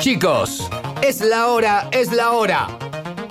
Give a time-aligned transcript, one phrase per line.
[0.00, 0.68] Chicos,
[1.02, 2.68] es la hora, es la hora.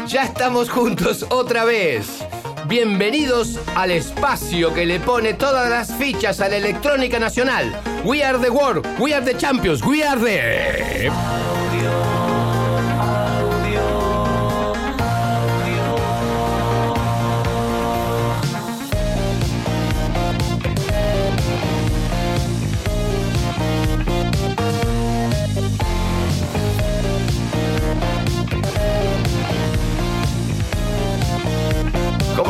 [0.08, 2.24] Ya estamos juntos otra vez.
[2.68, 7.76] Bienvenidos al espacio que le pone todas las fichas a la electrónica nacional.
[8.04, 11.49] We are the world, we are the champions, we are the...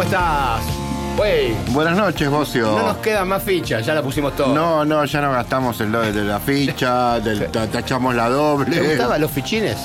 [0.09, 0.61] estás?
[1.19, 2.65] Wey, Buenas noches, Bocio.
[2.65, 4.53] no nos quedan más fichas, ya la pusimos todo.
[4.55, 8.75] No, no, ya no gastamos el de la ficha, del- ta- tachamos la doble.
[8.75, 9.77] ¿Te gustaban los fichines?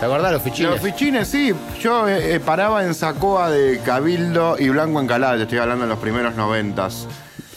[0.00, 0.72] ¿Te acordás los fichines?
[0.72, 1.52] Los fichines, sí.
[1.80, 5.90] Yo eh, eh, paraba en Sacoa de Cabildo y Blanco Encalada, te estoy hablando de
[5.90, 7.06] los primeros noventas.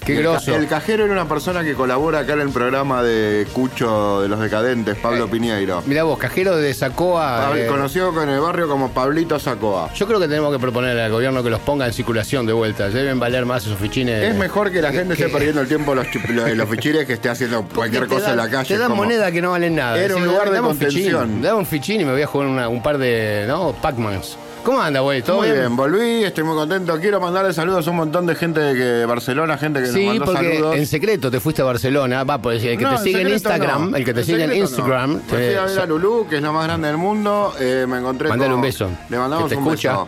[0.06, 0.56] Qué El ca- groso.
[0.56, 4.40] El cajero era una persona que colabora acá en el programa de Cucho de los
[4.40, 5.84] Decadentes, Pablo Eh, Piñeiro.
[5.86, 7.52] Mirá vos, cajero de Sacoa.
[7.56, 9.94] Eh, Conocido con el barrio como Pablito Sacoa.
[9.94, 12.90] Yo creo que tenemos que proponer al gobierno que los ponga en circulación de vuelta.
[12.90, 14.24] Deben valer más esos fichines.
[14.24, 17.06] Es mejor que la gente que- esté perdiendo el tiempo en los, los, los fichines
[17.06, 18.68] que esté haciendo cualquier cosa en la calle.
[18.74, 20.00] Te dan como- moneda que no valen nada.
[20.02, 21.44] Era un lugar de contención.
[21.44, 23.46] Dame un fichín y me voy a jugar una- un par de.
[23.48, 23.74] ¿No?
[23.80, 24.36] Pac-Mans.
[24.64, 25.24] ¿Cómo anda, güey?
[25.24, 25.60] ¿Todo Muy bien?
[25.60, 27.00] bien, volví, estoy muy contento.
[27.00, 30.18] Quiero mandarle saludos a un montón de gente de que- Barcelona, gente que Sí, nos
[30.20, 30.76] mandó porque saludos.
[30.76, 32.24] en secreto te fuiste a Barcelona.
[32.24, 33.98] Va, pues el que No, te sigue en Instagram, no.
[33.98, 34.70] el que te sigue en secreto no.
[34.70, 35.14] Instagram.
[35.16, 37.54] Me fui a ver a Lulú, que es la más grande del mundo.
[37.60, 39.92] eh, me encontré Mandale con- un beso, Le mandamos que te un escucha.
[39.94, 40.08] beso.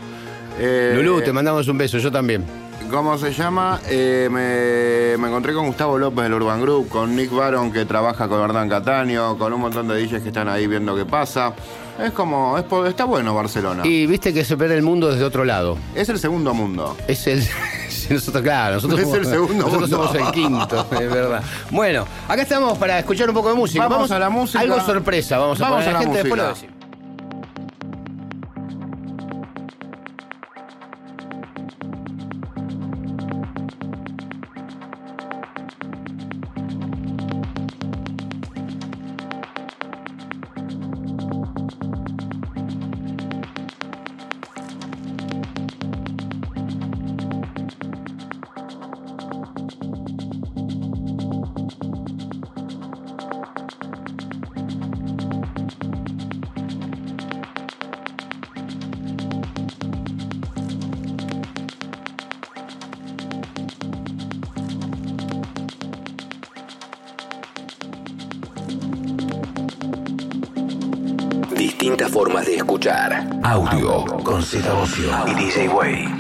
[0.60, 2.44] Eh, Lulú, te mandamos un beso, yo también.
[2.92, 3.80] ¿Cómo se llama?
[3.90, 8.28] Eh, me, me encontré con Gustavo López del Urban Group, con Nick Baron que trabaja
[8.28, 11.54] con Hernán Cataño, con un montón de DJs que están ahí viendo qué pasa.
[12.00, 13.86] Es como, es, está bueno Barcelona.
[13.86, 15.78] Y viste que se ve el mundo desde otro lado.
[15.94, 16.98] Es el segundo mundo.
[17.08, 17.44] Es el.
[18.10, 20.08] Nosotros, claro, nosotros Es somos, el segundo nosotros mundo.
[20.10, 21.42] somos el quinto, es verdad.
[21.72, 23.88] Bueno, acá estamos para escuchar un poco de música.
[23.88, 24.60] Vamos a la música.
[24.60, 26.68] Algo sorpresa, vamos a Vamos poner a la gente después lo música.
[26.68, 26.73] decimos.
[74.54, 76.13] Z Ocio y DJ Way.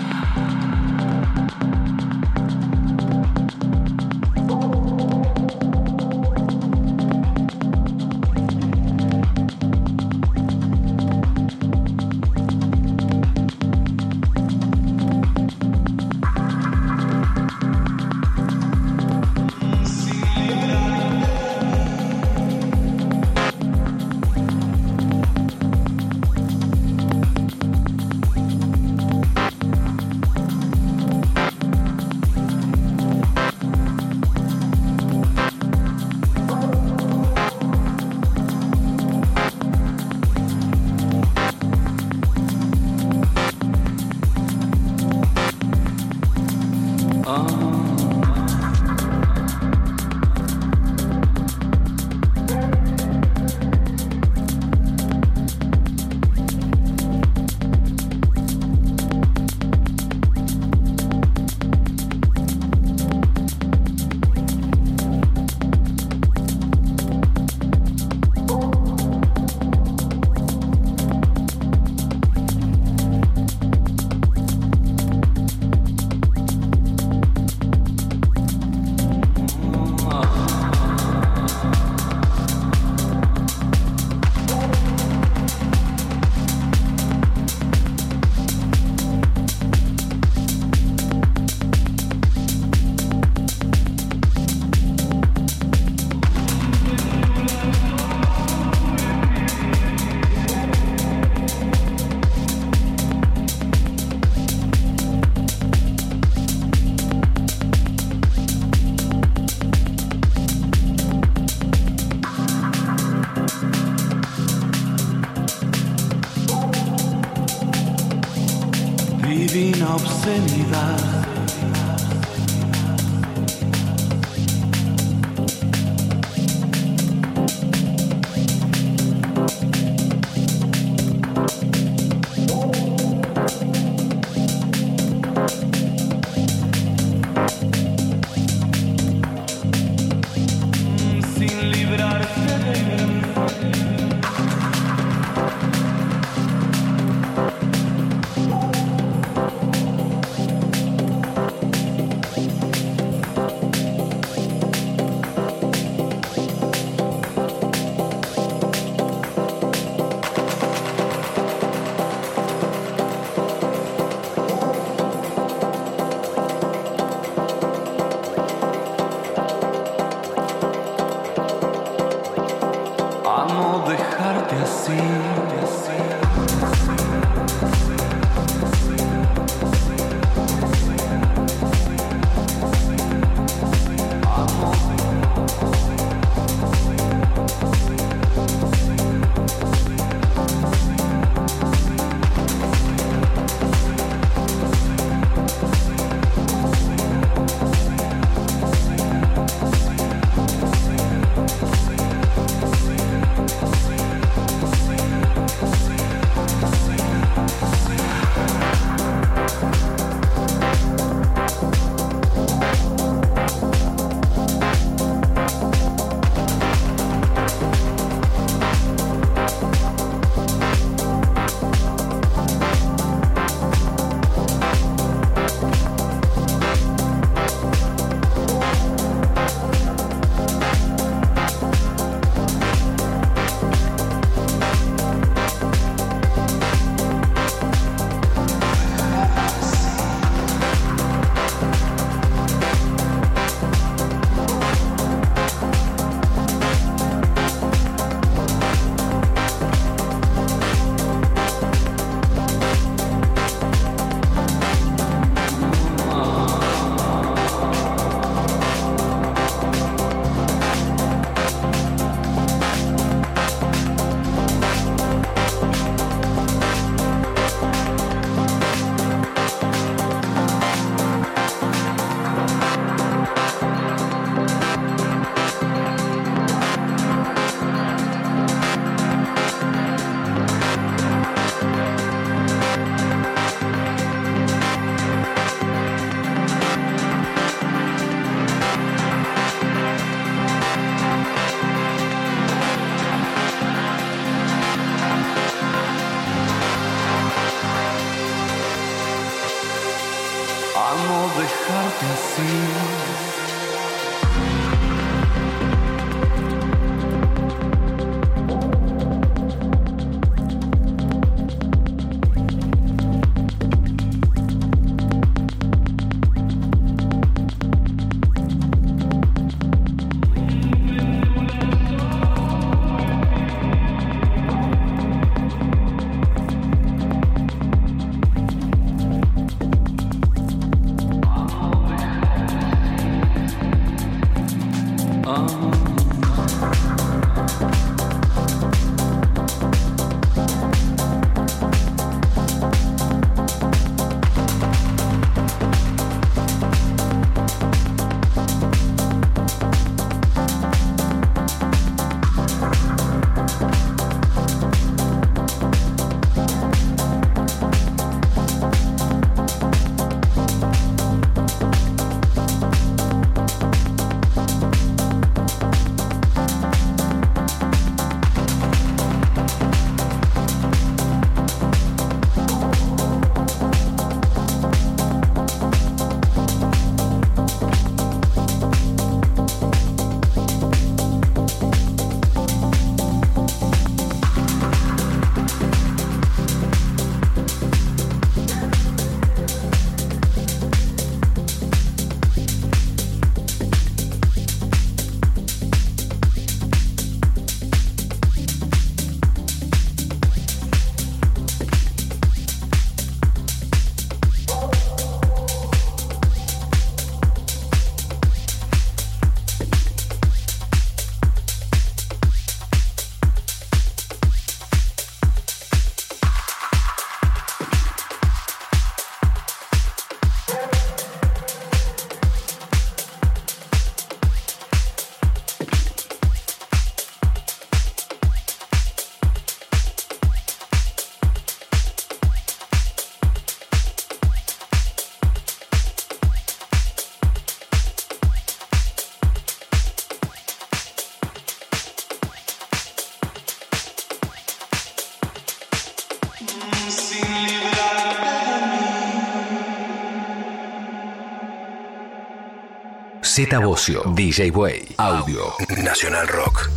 [453.45, 456.69] Z Bocio, DJ Way, Audio, Nacional Rock.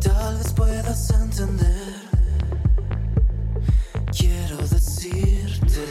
[0.00, 1.94] Tal vez puedas entender,
[4.10, 5.84] quiero decirte.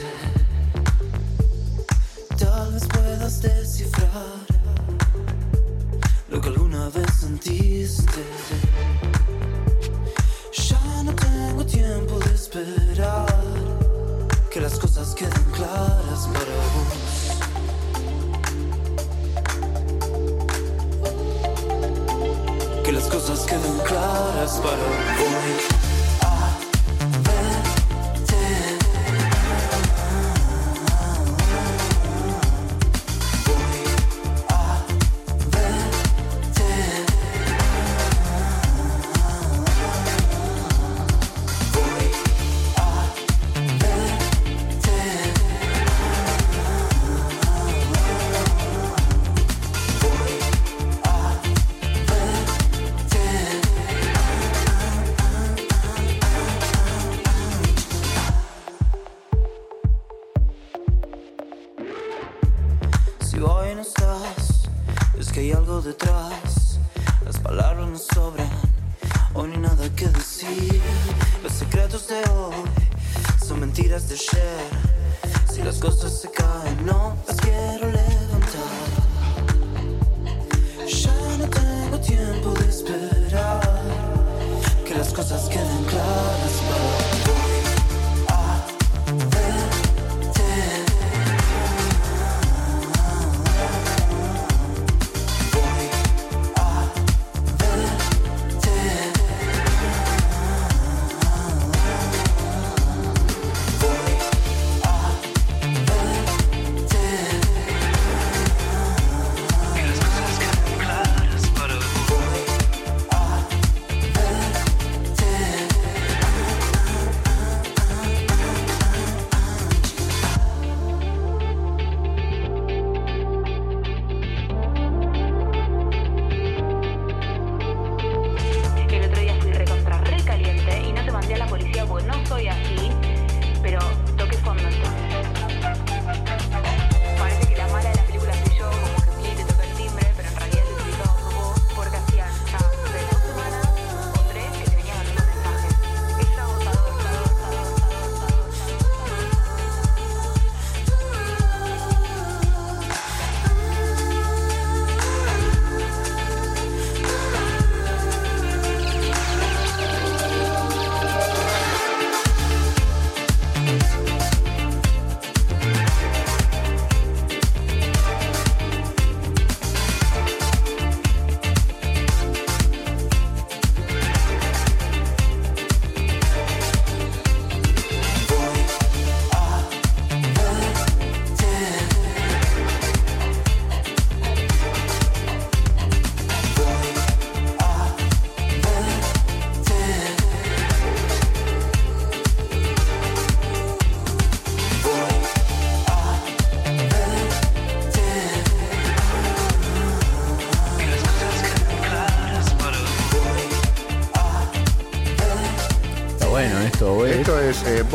[2.36, 4.40] Tal vez puedas descifrar
[6.30, 8.24] lo que alguna vez sentiste.
[10.52, 13.44] Ya no tengo tiempo de esperar
[14.50, 17.15] que las cosas queden claras para vos.
[23.28, 24.78] Cosas queden claras para
[25.18, 25.85] voy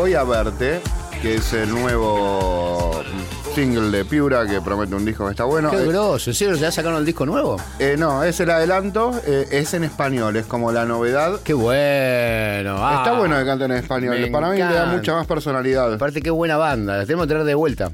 [0.01, 0.81] Voy a verte,
[1.21, 3.03] que es el nuevo
[3.55, 5.71] single de Piura que promete un disco que está bueno.
[5.71, 6.31] Qué Eh, grosso.
[6.31, 7.59] ¿En serio ya sacaron el disco nuevo?
[7.79, 11.41] eh, no, es el adelanto, eh, es en español, es como la novedad.
[11.45, 12.77] Qué bueno.
[12.79, 15.93] Ah, está bueno que canten en español, para mí le da mucha más personalidad.
[15.93, 16.97] Aparte, qué buena banda.
[16.97, 17.91] La tenemos que traer de vuelta.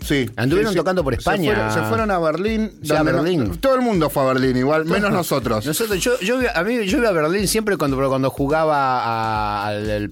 [0.00, 0.28] Sí.
[0.36, 0.78] Anduvieron sí, sí.
[0.80, 1.54] tocando por Se España.
[1.54, 2.72] fueron, se fueron a Berlín.
[2.90, 3.56] A no- Berlín.
[3.58, 5.64] todo el mundo fue a Berlín igual, menos nosotros.
[5.64, 6.14] Nosotros, yo,
[6.54, 10.10] a mí, yo iba a Berlín siempre cuando, cuando jugaba a- al,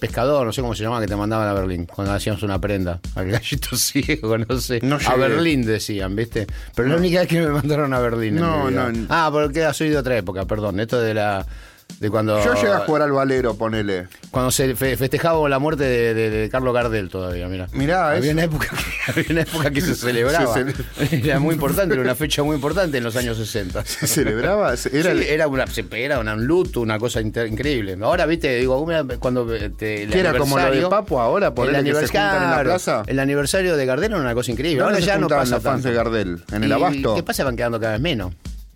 [0.00, 2.98] pescador, no sé cómo se llamaba, que te mandaban a Berlín, cuando hacíamos una prenda.
[3.14, 4.80] Al gallito ciego, no sé.
[4.82, 5.14] No a.
[5.16, 6.46] Berlín decían, ¿viste?
[6.74, 8.36] Pero la única vez que me mandaron a Berlín.
[8.36, 8.90] No, no.
[9.10, 10.80] Ah, porque soy de otra época, perdón.
[10.80, 11.46] Esto de la.
[11.98, 12.42] De cuando.
[12.44, 14.08] Yo llegué a jugar al valero, ponele.
[14.30, 17.66] Cuando se fe- festejaba la muerte de, de- de Carlos Gardel todavía, mira.
[17.72, 18.30] Mirá, había eso.
[18.32, 20.54] una, época que, había una época que se celebraba.
[20.54, 20.74] Se cele-
[21.24, 23.84] Era muy importante, era una fecha muy importante en los años 60.
[23.84, 24.68] ¿Se celebraba?
[24.68, 27.98] Era, Sí, era, una, era una- un luto, una cosa inter- increíble.
[28.00, 28.86] Ahora, viste, digo,
[29.18, 31.54] cuando eh, te, el ¿Qué era como lo de Papo ahora?
[31.54, 33.02] Ponele el que se juntan en la plaza.
[33.06, 34.82] El aniversario de Gardel era una cosa increíble.
[34.82, 35.88] ¿Dónde Ahora ya no pasa los fans tanto.
[35.88, 36.42] de Gardel?
[36.52, 37.14] ¿En el Y, Abasto?
[37.14, 37.44] ¿Qué pasa?
[37.44, 38.32] Van quedando cada vez menos.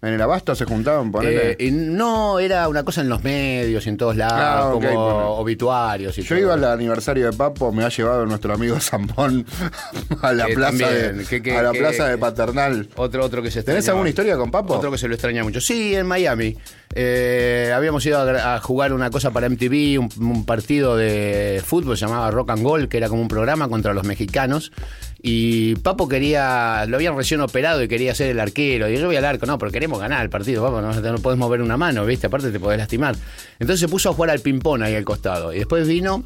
[0.06, 1.52] ¿En el Abasto se juntaban, ponele?
[1.52, 4.80] Eh, y no, era una cosa en los medios y en todos lados, Ah, como
[4.80, 5.30] bueno.
[5.36, 6.38] obituarios y Yo todo.
[6.38, 9.46] iba al aniversario de Papo, me ha llevado nuestro amigo Zambón
[10.22, 12.88] a la Eh, plaza, de, a la plaza de Paternal.
[12.96, 13.92] Otro, otro que se ¿Tenés extrañaba.
[13.98, 14.74] alguna historia con Papo?
[14.74, 15.60] Otro que se lo extraña mucho.
[15.60, 16.56] Sí, en Miami.
[16.94, 21.96] eh, habíamos ido a, a jugar una cosa para MTV, un, un partido de fútbol
[21.96, 24.70] se llamaba Rock and Gold, que era como un programa contra los mexicanos.
[25.26, 28.90] Y Papo quería, lo habían recién operado y quería ser el arquero.
[28.90, 31.38] Y yo voy al arco, no, pero queremos ganar el partido, Papo, no, no podés
[31.38, 32.26] mover una mano, ¿viste?
[32.26, 33.16] Aparte te podés lastimar.
[33.58, 35.54] Entonces se puso a jugar al ping-pong ahí al costado.
[35.54, 36.24] Y después vino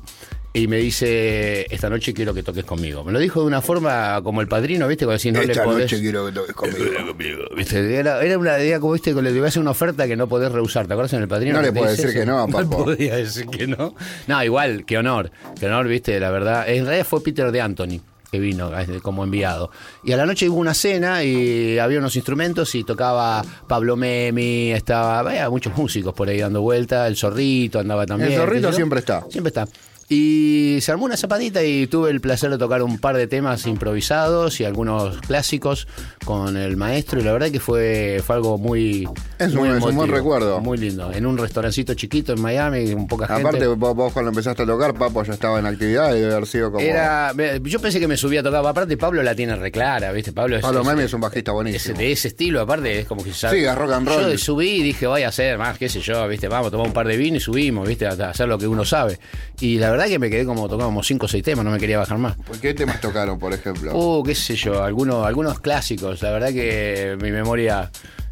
[0.53, 3.05] y me dice, esta noche quiero que toques conmigo.
[3.05, 5.05] Me lo dijo de una forma como el padrino, ¿viste?
[5.05, 5.93] Cuando decís, no Esta le podés...
[5.93, 7.45] noche quiero que toques conmigo.
[7.57, 7.95] ¿Viste?
[7.95, 10.89] Era, era una idea como viste, que le hace una oferta que no podés rehusar.
[10.89, 11.55] ¿Te acuerdas en el padrino?
[11.55, 13.95] No le dice decir que no a No podía decir que no.
[14.27, 15.31] No, igual, qué honor.
[15.61, 16.69] Qué honor, viste, la verdad.
[16.69, 18.01] En realidad fue Peter de Anthony
[18.31, 18.71] que vino
[19.03, 19.71] como enviado.
[20.05, 24.73] Y a la noche hubo una cena y había unos instrumentos y tocaba Pablo Memi,
[24.73, 28.33] estaba, había muchos músicos por ahí dando vuelta, el zorrito andaba también.
[28.33, 29.25] El Zorrito siempre está.
[29.31, 29.67] Siempre está.
[30.11, 33.67] Y se armó una zapadita y tuve el placer de tocar un par de temas
[33.67, 35.87] improvisados y algunos clásicos
[36.25, 39.07] con el maestro y la verdad que fue, fue algo muy...
[39.39, 40.61] Es muy un- es un buen emotivo, recuerdo.
[40.61, 41.13] Muy lindo.
[41.13, 43.43] En un restaurancito chiquito en Miami, con poca gente.
[43.43, 46.73] Aparte, vos, cuando empezaste a tocar, Papo ya estaba en actividad y debe haber sido
[46.73, 46.81] como.
[46.85, 50.33] Era, yo pensé que me subía a tocar, aparte Pablo la tiene reclara, ¿viste?
[50.33, 51.99] Pablo es, Pablo es- Memi es un bajista es buenísimo.
[51.99, 54.33] de ese estilo, aparte es como que ya- Sí, es rock and roll.
[54.33, 56.49] Yo subí y dije, voy a hacer más, qué sé yo, ¿viste?
[56.49, 58.07] Vamos a tomar un par de vino y subimos, ¿viste?
[58.07, 59.19] A hacer lo que uno sabe.
[59.61, 61.79] Y la verdad que me quedé como tocando como 5 o 6 temas, no me
[61.79, 62.37] quería bajar más.
[62.37, 63.97] ¿Por ¿Qué temas tocaron, por ejemplo?
[63.97, 66.23] Uh, qué sé yo, algunos, algunos clásicos.
[66.23, 67.91] La verdad que mi memoria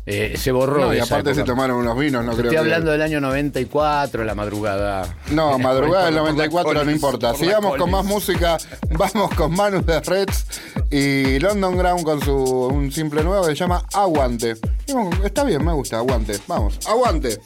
[0.08, 0.86] eh, se borró.
[0.86, 2.58] no, y aparte se tomaron unos vinos, no creo Estoy que.
[2.58, 5.16] hablando del año 94, la madrugada.
[5.32, 7.34] No, madrugada del Por la 94 no importa.
[7.34, 8.56] Sigamos con más música.
[8.90, 10.46] Vamos con Manu de Reds
[10.90, 14.54] y London Ground con su un simple nuevo que se llama Aguante.
[15.24, 16.38] Está bien, me gusta, aguante.
[16.46, 17.40] Vamos, aguante.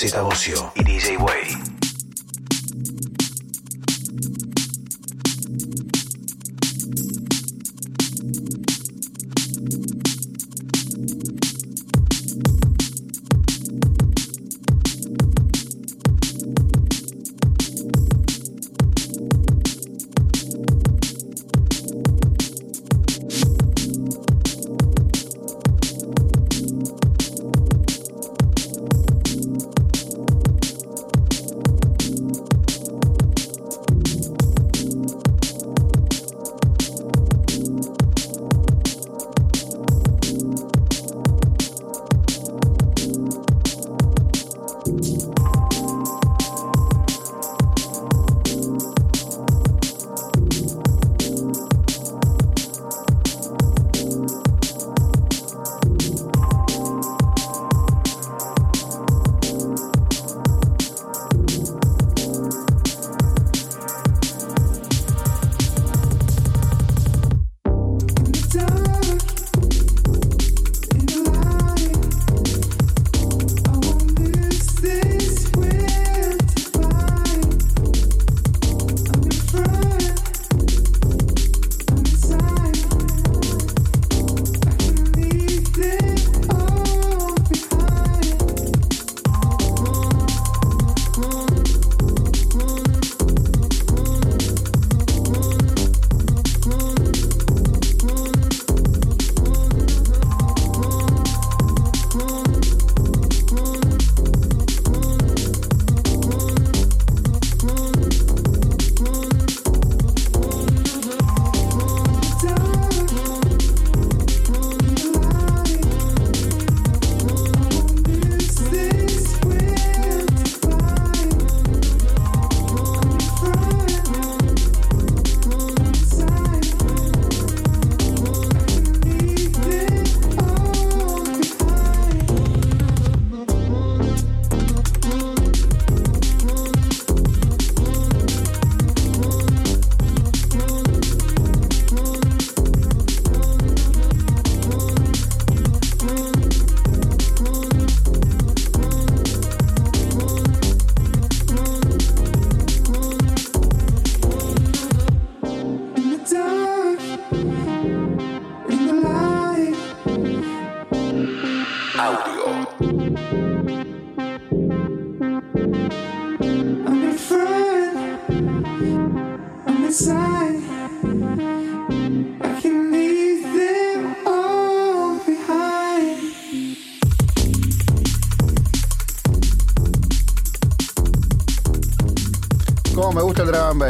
[0.00, 0.67] Audio con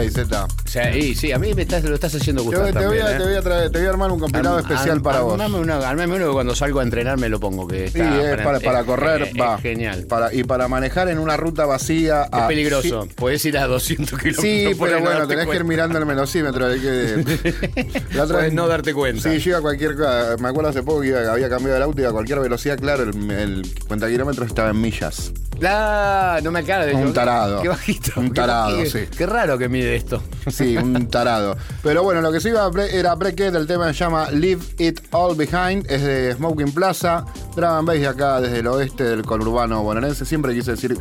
[0.04, 0.44] Base, Z?
[0.44, 3.06] O sea, y sí, a mí me estás, lo estás haciendo gustar te voy también,
[3.06, 3.16] a, ¿eh?
[3.18, 5.34] te voy a traer- te voy a armar un compilado Arm- especial arm- para vos.
[5.40, 8.60] Uno, armame uno que cuando salgo a entrenar me lo pongo, que Sí, es para,
[8.60, 9.58] para es- correr, es- va.
[9.58, 10.04] Genial.
[10.08, 12.22] Para, y para manejar en una ruta vacía.
[12.24, 13.02] es a- peligroso.
[13.04, 14.42] Sí, Podés ir a 200 kilómetros.
[14.44, 16.66] Sí, pero no bueno, tenés que ir mirando el velocímetro.
[16.66, 17.24] hay que-
[18.14, 19.30] La otra Podés vez- no darte cuenta.
[19.30, 19.94] Sí, yo iba a cualquier.
[20.38, 23.04] Me acuerdo hace poco que iba- había cambiado el auto y a cualquier velocidad, claro,
[23.04, 25.32] el, el cuenta kilómetros estaba en millas.
[25.64, 27.62] Ah, no me acaba Un tarado.
[27.62, 28.20] Qué bajito.
[28.20, 29.00] Un tarado, sí.
[29.16, 30.22] Qué raro que mide esto.
[30.46, 31.56] Sí, un tarado.
[31.82, 35.36] Pero bueno, lo que se iba era Breakit, el tema se llama Leave It All
[35.36, 37.24] Behind, es de Smoking Plaza,
[37.56, 40.96] Dragon Base de acá desde el oeste del conurbano bonaerense, siempre quise decir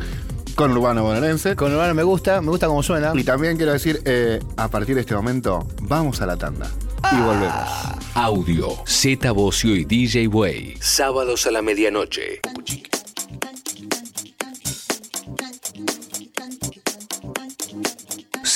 [0.58, 1.54] conurbano bonaerense.
[1.54, 3.12] Con Urbano me gusta, me gusta cómo suena.
[3.14, 6.68] Y también quiero decir, eh, a partir de este momento, vamos a la tanda.
[7.12, 7.68] Y volvemos.
[8.14, 10.78] Audio, Z Bocio y DJ Way.
[10.80, 12.40] Sábados a la medianoche.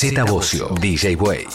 [0.03, 1.47] Z Bocio, DJ Way.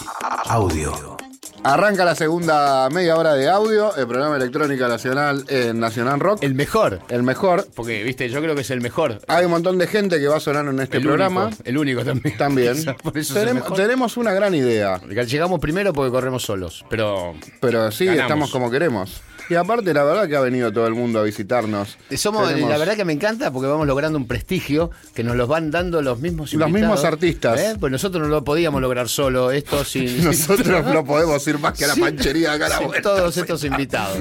[0.46, 1.18] Audio.
[1.64, 6.42] Arranca la segunda media hora de audio, el programa Electrónica Nacional en Nacional Rock.
[6.42, 7.00] El mejor.
[7.10, 7.68] el mejor.
[7.74, 9.20] Porque, viste, yo creo que es el mejor.
[9.28, 11.48] Hay un montón de gente que va a sonar en este el programa.
[11.48, 12.38] Único, el único también.
[12.38, 12.74] También.
[12.76, 16.86] Quizás Por eso es el tenemos, una gran idea, Llegamos primero porque corremos solos.
[16.88, 18.24] Pero pero sí, Ganamos.
[18.24, 19.20] estamos como queremos.
[19.50, 21.96] Y aparte, la verdad que ha venido todo el mundo a visitarnos.
[22.16, 25.48] somos, Tenemos- la verdad que me encanta porque vamos logrando un prestigio que nos los
[25.48, 26.96] van dando los mismos Los invitados.
[26.96, 27.58] mismos artistas.
[27.60, 27.76] ¿Eh?
[27.80, 30.22] Pues nosotros no lo podíamos lograr solo, esto sin.
[30.24, 32.00] Nosotros no podemos ir más que a la Sí.
[32.00, 33.02] panchería de acá a la vuelta.
[33.02, 34.18] todos estos invitados.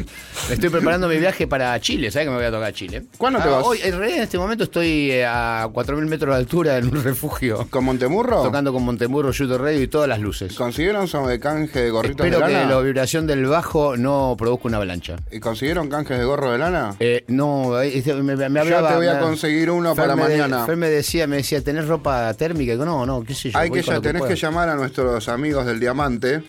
[0.49, 3.03] Estoy preparando mi viaje para Chile, ¿sabes que me voy a tocar a Chile?
[3.17, 3.65] ¿Cuándo te vas?
[3.65, 7.03] Hoy, en realidad, en este momento estoy eh, a 4.000 metros de altura en un
[7.03, 8.43] refugio, ¿Con Montemurro?
[8.43, 10.53] tocando con Montemurro, Shooter Radio y todas las luces.
[10.55, 12.69] ¿Consiguieron son de canje de gorritos Espero de que lana?
[12.75, 15.16] la vibración del bajo no produzca una avalancha.
[15.31, 16.95] ¿Y consiguieron canjes de gorro de lana?
[16.99, 18.89] Eh, no, este, me, me hablaba.
[18.91, 20.65] te voy a conseguir uno Fer para me de- mañana.
[20.65, 22.71] Fer me decía, me decía, ¿tenés ropa térmica?
[22.71, 23.57] Y digo, no, no, qué sé yo.
[23.59, 26.43] Hay que ya tenés que llamar a nuestros amigos del Diamante,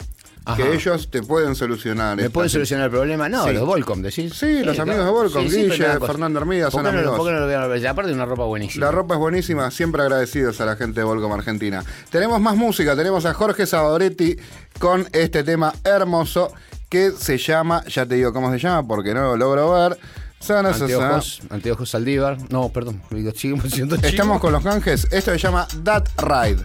[0.44, 0.56] Ajá.
[0.62, 2.16] que ellos te pueden solucionar.
[2.16, 2.50] ¿Me pueden situación.
[2.50, 3.28] solucionar el problema?
[3.28, 3.52] No, Sí.
[3.52, 4.32] los Volcom, decís.
[4.34, 6.06] Sí, los amigos de Volcom, pero Guille.
[6.06, 7.16] Fernando Hermida, ¿Por son no amigos.
[7.18, 7.90] ¿Por qué no lo?
[7.90, 8.86] Aparte de una ropa buenísima.
[8.86, 11.84] La ropa es buenísima, siempre agradecidos a la gente de Volcom Argentina.
[12.10, 14.36] Tenemos más música, tenemos a Jorge Sabadoretti
[14.78, 16.52] con este tema hermoso
[16.88, 19.98] que se llama, ya te digo cómo se llama porque no lo logro ver.
[20.40, 20.84] Sana, sa, sa.
[20.84, 22.38] Anteojos, anteojos Saldívar.
[22.50, 23.32] No, perdón, digo.
[24.02, 26.64] Estamos con los canjes, esto se llama That Ride.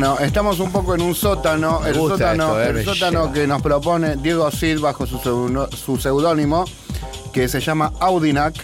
[0.00, 3.48] Bueno, estamos un poco en un sótano, el gusta sótano, esto, eh, el sótano que
[3.48, 6.64] nos propone Diego Sid bajo su seudónimo,
[7.32, 8.54] que se llama Audinac.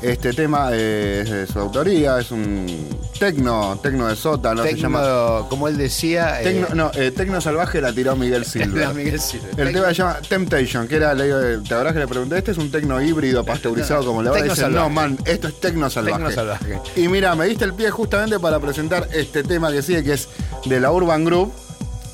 [0.00, 5.02] Este tema es de su autoría, es un tecno, tecno de sótano, se llama.
[5.02, 6.40] Tecno, como él decía.
[6.40, 8.80] eh, no, eh, Tecno Salvaje la tiró Miguel Silva.
[8.80, 9.48] era Miguel Silva.
[9.58, 12.38] El tema se llama Temptation, que era, le digo, ¿te acordás que le pregunté?
[12.38, 14.68] Este es un tecno híbrido pasteurizado, como le va a decir.
[14.70, 16.16] No, man, esto es tecno salvaje.
[16.16, 16.80] Tecno salvaje.
[16.96, 20.30] Y mira, me diste el pie justamente para presentar este tema que sigue, que es
[20.66, 21.52] de la Urban Group,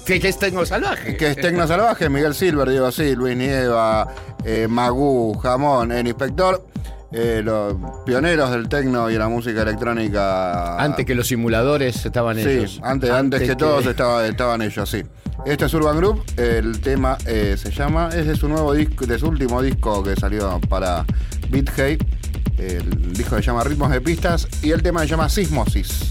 [0.04, 1.16] Que, que es Tecno Salvaje.
[1.16, 4.08] que es Tecno Salvaje, Miguel Silver, Diego Sí, Luis Nieva,
[4.44, 6.64] eh, Magú, Jamón, el Inspector,
[7.12, 7.74] eh, los
[8.04, 10.76] pioneros del tecno y la música electrónica.
[10.76, 12.80] Antes que los simuladores estaban Sí, ellos.
[12.82, 15.02] antes, antes, que, todos estaba- estaban ellos, sí.
[15.44, 19.18] Este es Urban Group, el tema eh, se llama, es de su nuevo disco, de
[19.18, 21.04] su último disco que salió para
[21.50, 21.98] Beat Hey.
[22.58, 26.10] El disco se llama Ritmos de Pistas y el tema se llama Sismosis.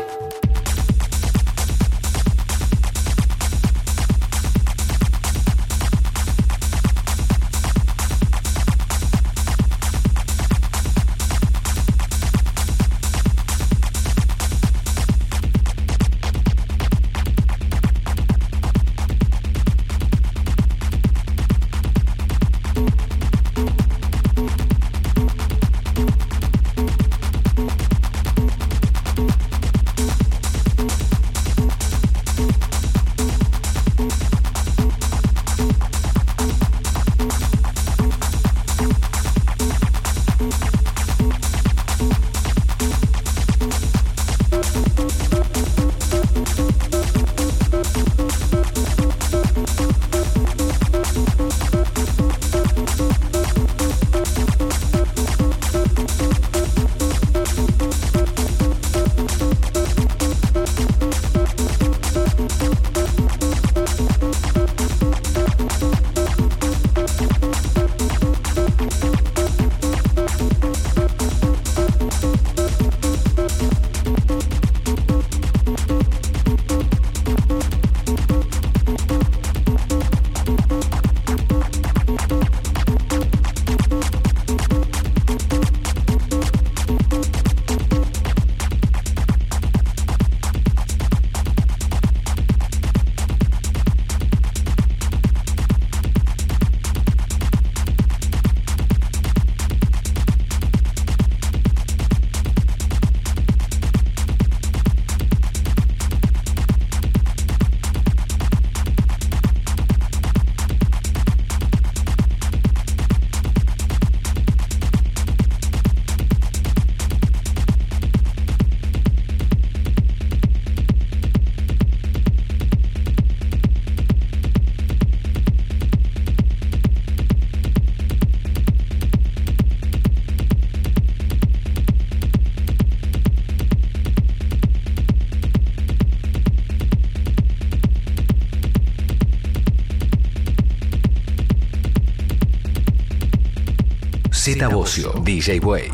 [144.69, 145.91] Bocio, DJ Way.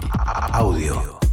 [0.54, 1.27] Audio.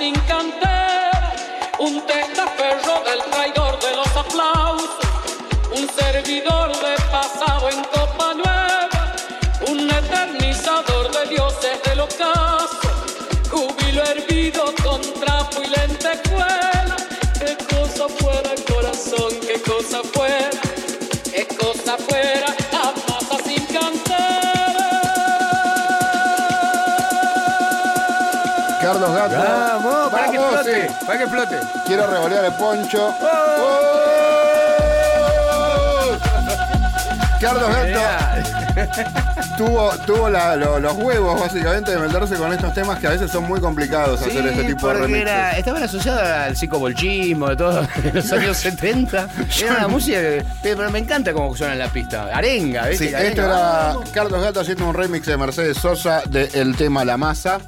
[0.00, 1.34] Sin cantera?
[1.78, 5.06] Un testaferro del traidor de los aplausos,
[5.78, 8.88] un servidor de pasado en copa nueva,
[9.68, 12.80] un eternizador de dioses del ocaso,
[13.50, 16.96] júbilo hervido con trapo y lentejuela.
[17.38, 19.32] ¿Qué cosa fuera el corazón?
[19.46, 20.60] ¿Qué cosa fuera?
[21.30, 22.40] ¿Qué cosa fuera?
[28.80, 29.59] Carlos Gato.
[31.06, 31.56] Para que explote.
[31.86, 33.14] Quiero revolear el poncho.
[33.20, 33.86] ¡Oh!
[37.40, 38.00] Carlos Gato
[39.56, 43.30] tuvo, tuvo la- lo- los huevos básicamente de meterse con estos temas que a veces
[43.30, 45.22] son muy complicados hacer este tipo de remixes.
[45.22, 49.28] era, estaban asociados al psicobolchismo, de todo, de los años 70.
[49.62, 52.24] Era una música que, pero me encanta cómo suena en la pista.
[52.32, 53.08] Arenga, ¿viste?
[53.08, 53.94] Sí, Arenga, esto era.
[54.12, 57.58] Carlos Gato haciendo un remix de Mercedes Sosa del tema La Masa.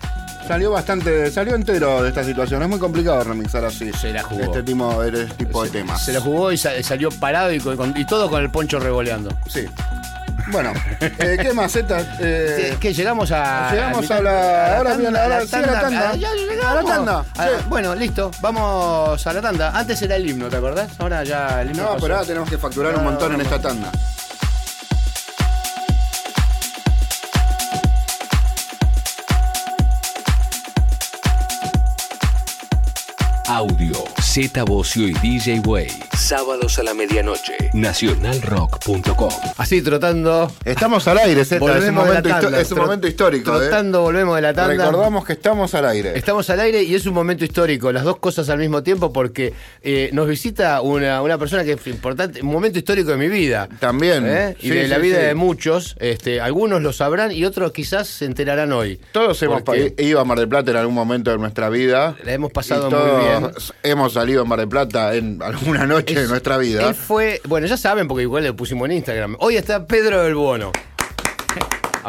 [0.47, 2.63] Salió bastante, salió entero de esta situación.
[2.63, 3.91] Es muy complicado remixar así.
[3.93, 4.43] Se la jugó.
[4.43, 6.05] Este tipo, este tipo de temas.
[6.05, 9.31] Se lo jugó y sa- salió parado y, con- y todo con el poncho revoleando.
[9.49, 9.67] Sí.
[10.51, 12.01] Bueno, eh, ¿qué más, Zeta?
[12.19, 13.71] Eh, Es que llegamos a.
[13.73, 16.11] Llegamos a la- ahora sí, a la tanda.
[16.13, 16.65] Ah, ya llegamos.
[16.65, 17.65] A la tanda, Ah, sí.
[17.69, 18.31] Bueno, listo.
[18.41, 19.71] Vamos a la tanda.
[19.79, 20.91] Antes era el himno, ¿te acordás?
[20.99, 21.85] Ahora ya el himno.
[21.85, 22.01] no, pasó.
[22.03, 23.91] pero ahora tenemos que facturar un No, montón en esta tanda.
[33.53, 35.89] Audio, Z Bocio y DJ Way.
[36.17, 37.53] Sábados a la medianoche.
[37.75, 39.29] Nacionalrock.com.
[39.59, 40.51] Así trotando.
[40.65, 41.57] Estamos al aire, Z.
[41.57, 42.61] Es un Volvemos de la momento, tanda.
[42.63, 43.55] es un momento histórico.
[43.55, 43.59] ¿eh?
[43.67, 44.87] Trotando, volvemos de la tanda.
[44.87, 46.17] Recordamos que estamos al aire.
[46.17, 49.53] Estamos al aire y es un momento histórico, las dos cosas al mismo tiempo, porque
[49.83, 53.69] eh, nos visita una, una persona que es importante, un momento histórico de mi vida.
[53.81, 54.25] También.
[54.27, 54.57] ¿eh?
[54.61, 55.27] Y Sí, de la sí, vida sí.
[55.27, 55.95] de muchos.
[55.99, 58.99] Este, algunos lo sabrán y otros quizás se enterarán hoy.
[59.13, 59.63] Todos hemos
[59.99, 62.17] ido a Mar del Plata en algún momento de nuestra vida.
[62.25, 63.53] La hemos pasado Y muy bien.
[63.83, 66.89] Hemos salido a Mar del Plata en alguna noche de nuestra vida.
[66.89, 69.37] Él fue, bueno, ya saben porque igual le pusimos en Instagram.
[69.41, 70.71] Hoy está Pedro del Bono.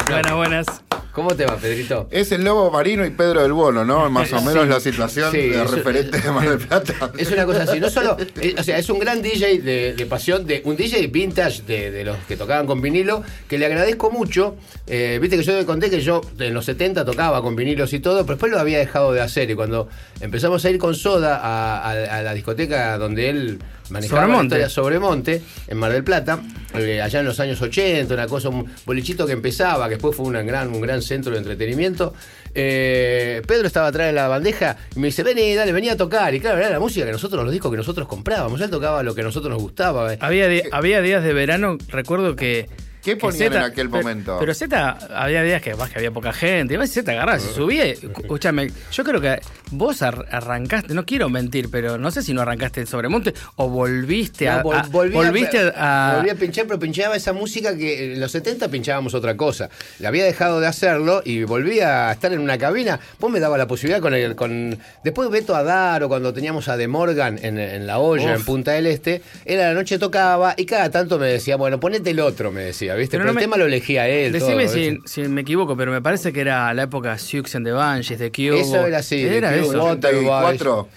[0.07, 0.67] Buenas, buenas.
[1.13, 2.07] ¿Cómo te va, Pedrito?
[2.09, 4.09] Es el Lobo Marino y Pedro del Bono, ¿no?
[4.09, 4.69] Más o menos Sí.
[4.69, 7.11] la situación Sí, de referente de Mar del Plata.
[7.17, 10.05] Es una cosa así, no solo, eh, o sea, es un gran DJ de, de
[10.07, 14.09] pasión, de un DJ vintage de, de los que tocaban con vinilo, que le agradezco
[14.09, 14.55] mucho.
[14.87, 17.99] Eh, Viste que yo te conté que yo en los 70 tocaba con vinilos y
[17.99, 19.51] todo, pero después lo había dejado de hacer.
[19.51, 19.87] Y cuando
[20.19, 23.59] empezamos a ir con Soda a, a- a la discoteca donde él
[23.91, 24.55] manejaba la Sobremonte.
[24.55, 26.39] historia Sobremonte, en Mar del Plata,
[26.73, 30.25] eh, allá en los años 80, una cosa, un bolichito que empezaba, que después fue
[30.25, 32.13] una gran, un gran centro de entretenimiento.
[32.55, 36.33] Eh, Pedro estaba atrás de la bandeja y me dice, vení, dale, venía a tocar.
[36.33, 38.61] Y claro, era la música que nosotros, los discos que nosotros comprábamos.
[38.61, 40.13] Él tocaba lo que a nosotros nos gustaba.
[40.13, 40.17] eh.
[40.21, 42.69] Había, había días de verano, recuerdo que.
[43.03, 44.37] ¿Qué ponían Zeta- en aquel pero- momento?
[44.39, 46.73] Pero Z, había días que más que había poca gente.
[46.73, 47.85] Y más Z agarraba, se subía.
[47.87, 49.39] y- Escúchame, yo creo que
[49.71, 53.67] vos ar- arrancaste, no quiero mentir, pero no sé si no arrancaste en Sobremonte o
[53.69, 54.61] volviste a.
[54.63, 56.17] Volví, volviste a, a.
[56.17, 59.69] volví a pinchar, pero pinchaba esa música que en los 70 pinchábamos otra cosa.
[59.99, 62.99] Le había dejado de hacerlo y volví a estar en una cabina.
[63.19, 64.35] Vos me daba la posibilidad con el.
[64.35, 68.39] Con, después Beto Adaro, cuando teníamos a De Morgan en, en La Olla, Uf.
[68.39, 71.79] en Punta del Este, él a la noche tocaba y cada tanto me decía, bueno,
[71.79, 73.17] ponete el otro, me decía, ¿viste?
[73.17, 74.31] Pero, Pero no el me- tema lo elegía él.
[74.31, 77.65] Decime todo, si, si me equivoco, pero me parece que era la época Siux and
[77.65, 78.59] the Banshees, de Cube.
[78.61, 79.83] Eso era así, de Era Cube, eso.
[79.83, 80.87] Water- 84.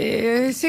[0.00, 0.68] Eh, sí,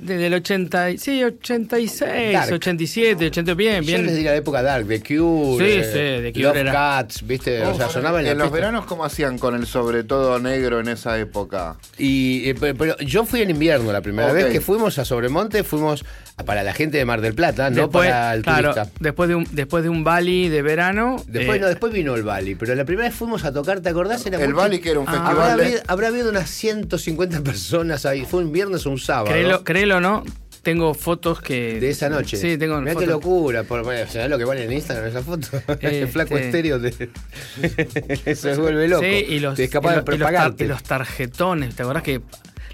[0.00, 2.52] desde el 80, y- sí, 86, Dark.
[2.52, 4.14] 87, 80, bien, Yo les bien.
[4.14, 7.62] diría la época dark, de Cure, Sí, sí, The Cure Love era- Cats, ¿viste?
[7.62, 8.54] o sea, sonaba en, la en los pista.
[8.56, 11.76] veranos, ¿cómo hacían con el sobre todo negro en esa época?
[11.98, 15.64] Y, eh, pero, pero yo fui en invierno la primera vez que fuimos a Sobremonte,
[15.64, 16.04] fuimos
[16.46, 18.90] para la gente de Mar del Plata, no para el claro, turista.
[18.98, 22.22] después de un después de un Bali de verano, Después, eh, no, después vino el
[22.22, 24.24] Bali, pero la primera vez fuimos a tocar, ¿te acordás?
[24.24, 28.06] Era El Bali que era un Ah, festival Habrá, de- habrá habido unas 150 personas
[28.06, 29.26] ahí, fue un viernes o un sábado.
[29.26, 30.24] créelo, créelo o no,
[30.62, 32.36] tengo fotos que De esa noche.
[32.36, 33.06] Sí, tengo Mirá fotos.
[33.06, 33.62] qué locura.
[33.64, 35.48] Por, bueno, ¿Sabés lo que vale en Instagram esa foto?
[35.80, 36.42] Eh, el flaco sí.
[36.44, 39.02] estéreo te, se vuelve loco.
[39.02, 42.02] Sí, y los, Te es capaz y y los tar- y los tarjetones, ¿te acordás
[42.02, 42.20] que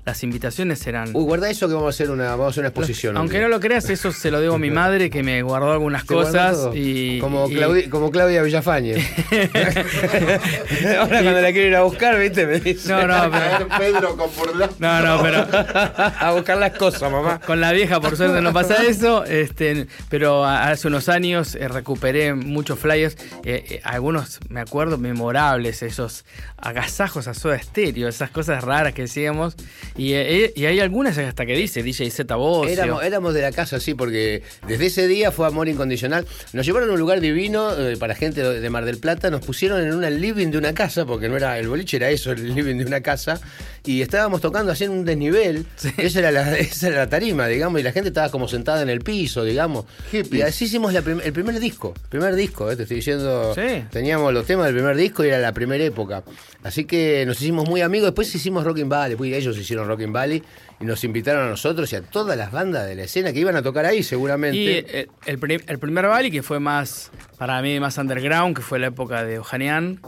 [0.06, 2.68] las invitaciones eran Uy, guarda eso que vamos a hacer una, vamos a hacer una
[2.68, 3.14] exposición.
[3.14, 5.72] un aunque no lo creas, eso se lo debo a mi madre que me guardó
[5.72, 8.94] algunas cosas y como, y- Claudi- como Claudia Villafañe.
[10.98, 12.46] Ahora cuando la quiero ir a buscar, ¿viste?
[12.46, 12.88] Me dice.
[12.90, 14.30] No, no, pero, Pedro con
[14.78, 17.40] no, no, pero a buscar las cosas, mamá.
[17.40, 19.24] Con la vieja, por suerte, no pasa eso.
[19.24, 23.16] Este, pero hace unos años eh, recuperé muchos flyers.
[23.44, 25.82] eh, eh, algunos, me acuerdo, memorables.
[25.82, 26.24] Esos
[26.58, 29.56] agasajos a soda estéreo, esas cosas raras que decíamos.
[29.96, 32.72] Y, eh, y hay algunas hasta que dice DJ Z Bocio.
[32.72, 36.26] Éramos, éramos de la casa, sí, porque desde ese día fue amor incondicional.
[36.52, 39.30] Nos llevaron a un lugar divino eh, para gente de de Mar del Plata.
[39.30, 42.32] Nos pusieron en una living de una casa, porque no era el boliche, era eso,
[42.32, 43.40] el living de una casa.
[43.86, 45.64] Y estábamos tocando así en un desnivel.
[45.96, 48.90] Esa, era la, esa era la tarima, digamos, y la gente estaba como sentada en
[48.90, 49.86] el piso, digamos.
[50.12, 51.94] Y así hicimos la prim- el primer disco.
[52.08, 53.54] Primer disco, eh, te estoy diciendo.
[53.54, 53.84] Sí.
[53.90, 56.24] Teníamos los temas del primer disco y era la primera época.
[56.64, 58.08] Así que nos hicimos muy amigos.
[58.08, 59.16] Después hicimos Rock in Valley.
[59.16, 60.42] Pues ellos hicieron Rock in Valley
[60.80, 63.54] y nos invitaron a nosotros y a todas las bandas de la escena que iban
[63.54, 64.58] a tocar ahí, seguramente.
[64.58, 68.80] Y eh, el, el primer Bali, que fue más, para mí, más underground, que fue
[68.80, 70.00] la época de Ojanian.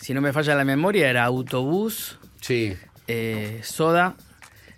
[0.00, 2.74] Si no me falla la memoria, era Autobús, Sí.
[3.12, 4.14] Eh, Soda,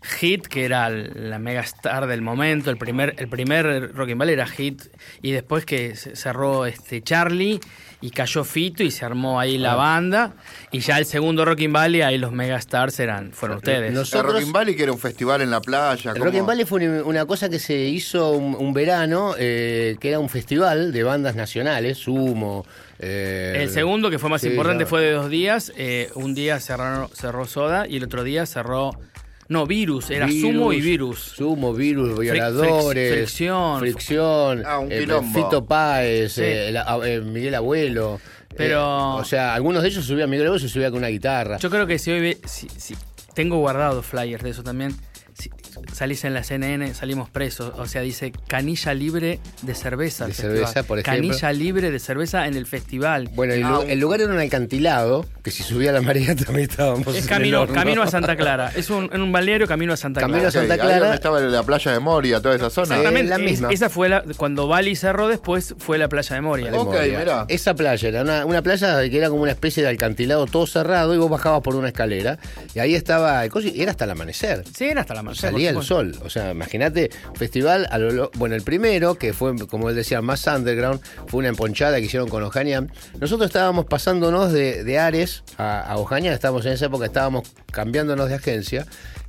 [0.03, 2.71] Hit, que era la mega star del momento.
[2.71, 4.83] El primer, el primer Rock and Ball era Hit.
[5.23, 7.61] Y después que cerró este Charlie
[8.01, 9.61] y cayó Fito y se armó ahí Ah.
[9.61, 10.33] la banda.
[10.73, 13.93] Y ya el segundo Rock and Ball, ahí los mega stars eran, fueron ustedes.
[13.93, 16.11] Nos- El Nosotros- Rockin' Valley que era un festival en la playa.
[16.11, 19.35] El como- Rock and Valley fue una, una cosa que se hizo un, un verano,
[19.39, 22.67] eh, que era un festival de bandas nacionales, Sumo.
[22.99, 24.89] eh, El segundo, que fue más sí, importante, ya.
[24.91, 25.73] fue de dos días.
[25.77, 28.93] Eh, un día cerró, cerró Soda y el otro día cerró.
[29.49, 31.19] No, Virus, era Virus, Sumo y Virus.
[31.37, 33.13] Sumo, virus, violadores.
[33.13, 33.81] fric- fricción.
[33.81, 34.63] Fricción.
[34.65, 35.07] Ah, un eh.
[35.35, 36.43] Fito Páez, Sí.
[36.45, 38.21] eh, la- eh, Miguel Abuelo.
[38.57, 41.59] Pero- Eh, o sea, algunos de ellos subían Miguel Abuelo subía con una guitarra.
[41.59, 42.97] Yo creo que si hoy ve- si- si-
[43.35, 44.95] tengo guardado flyers de eso también.
[45.93, 47.73] Salís en la CNN, salimos presos.
[47.79, 50.25] O sea, dice canilla libre de cerveza.
[50.25, 50.57] De el festival.
[50.59, 51.29] cerveza, por ejemplo.
[51.29, 53.29] Canilla libre de cerveza en el festival.
[53.35, 55.27] Bueno, el, Ah, lu- el lugar era un alcantilado.
[55.43, 57.75] que si subía la marea también estábamos Es en el camino, horno.
[57.75, 58.73] camino a Santa Clara.
[58.75, 60.49] Es un, en un balneario camino a Santa Camino Clara.
[60.49, 60.99] a Santa ahí Clara.
[61.01, 62.97] donde estaba la playa de Moria, toda esa zona.
[62.97, 63.29] Exactamente.
[63.31, 63.71] La es- misma.
[63.71, 66.71] esa fue la, cuando Bali cerró después fue la playa de Moria.
[66.71, 67.45] de Ok, mirá.
[67.49, 71.15] Esa playa era una, una playa que era como una especie de alcantilado todo cerrado
[71.15, 72.39] y vos bajabas por una escalera
[72.75, 74.65] y ahí estaba el y era hasta el amanecer.
[74.75, 75.41] Sí, era hasta la mañana.
[75.41, 79.55] Salía el sol, o sea, imagínate, festival, a lo lo- bueno, el primero, que fue,
[79.67, 82.91] como él decía, más underground, fue una emponchada que hicieron con Ojanian.
[83.21, 88.29] Nosotros estábamos pasándonos de, de Ares a, a Ojanian, estábamos en esa época, estábamos cambiándonos
[88.29, 88.87] de agencia,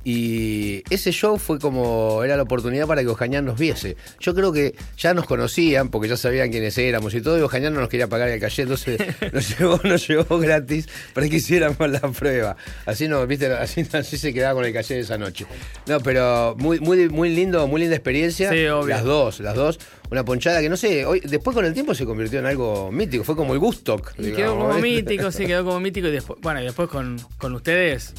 [0.08, 3.96] y ese show fue como, era la oportunidad para que Ojanian nos viese.
[4.20, 7.74] Yo creo que ya nos conocían, porque ya sabían quiénes éramos y todo, y Ojanian
[7.74, 9.00] no nos quería pagar el calle, entonces
[9.32, 12.56] nos llevó, nos llevó gratis para que hiciéramos la prueba.
[12.84, 15.44] Así no, viste, así, así se quedaba con el calle esa noche.
[15.88, 18.52] No, pero muy, muy, muy lindo, muy linda experiencia.
[18.52, 18.86] Sí, obvio.
[18.86, 19.80] Las dos, las dos.
[20.12, 23.24] Una ponchada que no sé, hoy, después con el tiempo se convirtió en algo mítico,
[23.24, 24.12] fue como el Gustock.
[24.18, 26.06] Y quedó digamos, como mítico, sí, quedó como mítico.
[26.06, 28.14] Y después, bueno, y después con, con ustedes,